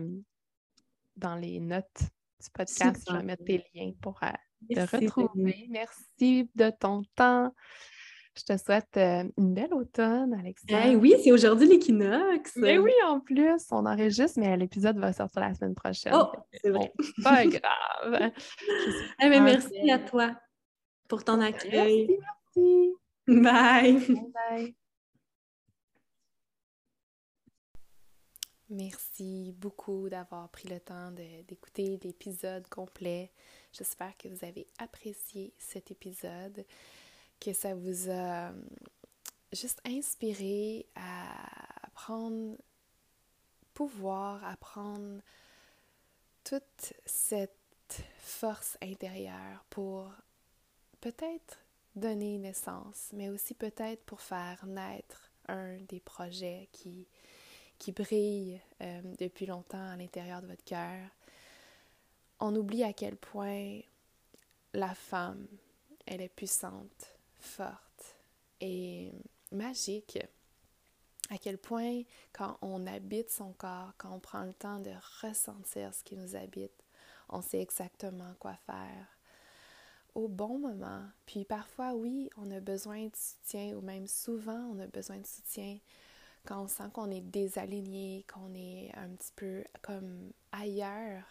[1.16, 2.02] dans les notes
[2.42, 5.68] du podcast, je vais mettre tes liens pour te retrouver.
[5.70, 7.54] Merci de ton temps.
[8.38, 10.92] Je te souhaite euh, une belle automne, Alexia.
[10.92, 12.54] oui, c'est aujourd'hui l'équinoxe.
[12.56, 16.14] Mais oui, en plus, on enregistre, mais l'épisode va sortir la semaine prochaine.
[16.16, 16.94] Oh, c'est vrai.
[17.24, 18.32] pas grave.
[19.22, 20.36] Eh, mais merci à toi
[21.08, 22.08] pour ton accueil.
[22.08, 22.94] Merci,
[23.28, 23.44] merci.
[23.44, 24.32] Bye.
[24.50, 24.76] Bye.
[28.70, 31.12] Merci beaucoup d'avoir pris le temps
[31.46, 33.30] d'écouter l'épisode complet.
[33.74, 36.66] J'espère que vous avez apprécié cet épisode
[37.42, 38.52] que ça vous a euh,
[39.52, 42.56] juste inspiré à prendre
[43.74, 45.22] pouvoir, à prendre
[46.44, 47.52] toute cette
[48.20, 50.12] force intérieure pour
[51.02, 51.58] peut-être
[51.96, 57.08] donner naissance, mais aussi peut-être pour faire naître un des projets qui,
[57.78, 61.10] qui brille euh, depuis longtemps à l'intérieur de votre cœur.
[62.40, 63.80] On oublie à quel point
[64.74, 65.48] la femme,
[66.06, 67.12] elle est puissante,
[67.42, 68.16] forte
[68.60, 69.12] et
[69.52, 70.20] magique.
[71.30, 72.02] À quel point,
[72.34, 76.36] quand on habite son corps, quand on prend le temps de ressentir ce qui nous
[76.36, 76.84] habite,
[77.30, 79.08] on sait exactement quoi faire
[80.14, 81.06] au bon moment.
[81.26, 85.26] Puis parfois, oui, on a besoin de soutien, ou même souvent, on a besoin de
[85.28, 85.80] soutien
[86.46, 91.24] quand on sent qu'on est désaligné, qu'on est un petit peu comme ailleurs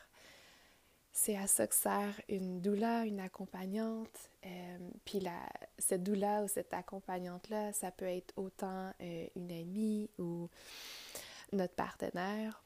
[1.13, 4.31] c'est à ça que sert une doula, une accompagnante.
[4.47, 5.23] Euh, puis
[5.79, 10.49] cette doula ou cette accompagnante-là, ça peut être autant euh, une amie ou
[11.53, 12.63] notre partenaire.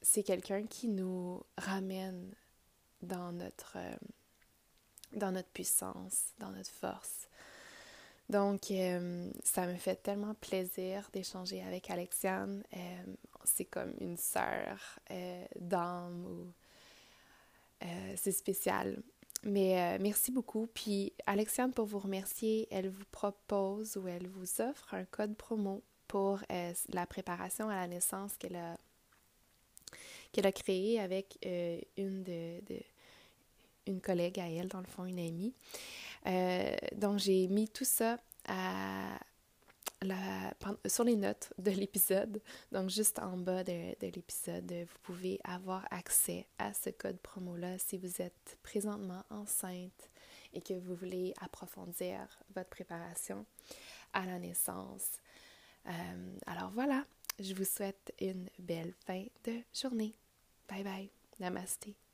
[0.00, 2.32] C'est quelqu'un qui nous ramène
[3.02, 3.96] dans notre, euh,
[5.12, 7.28] dans notre puissance, dans notre force.
[8.28, 8.72] Donc,
[9.44, 12.64] ça me fait tellement plaisir d'échanger avec Alexiane.
[13.44, 14.98] c'est comme une sœur
[15.60, 16.52] d'âme ou
[17.82, 19.02] euh, c'est spécial.
[19.44, 20.68] Mais euh, merci beaucoup.
[20.72, 25.82] Puis Alexiane, pour vous remercier, elle vous propose ou elle vous offre un code promo
[26.08, 28.76] pour euh, la préparation à la naissance qu'elle a,
[30.32, 31.38] qu'elle a créé avec
[31.96, 32.60] une de,
[33.86, 35.54] une collègue à elle, dans le fond, une amie.
[36.96, 38.18] donc j'ai mis tout ça
[38.48, 39.18] à,
[40.86, 42.40] sur les notes de l'épisode,
[42.70, 47.78] donc juste en bas de, de l'épisode, vous pouvez avoir accès à ce code promo-là
[47.78, 50.10] si vous êtes présentement enceinte
[50.52, 52.18] et que vous voulez approfondir
[52.54, 53.46] votre préparation
[54.12, 55.20] à la naissance.
[55.86, 57.04] Euh, alors voilà,
[57.38, 60.14] je vous souhaite une belle fin de journée.
[60.68, 61.10] Bye bye.
[61.38, 62.05] Namasté.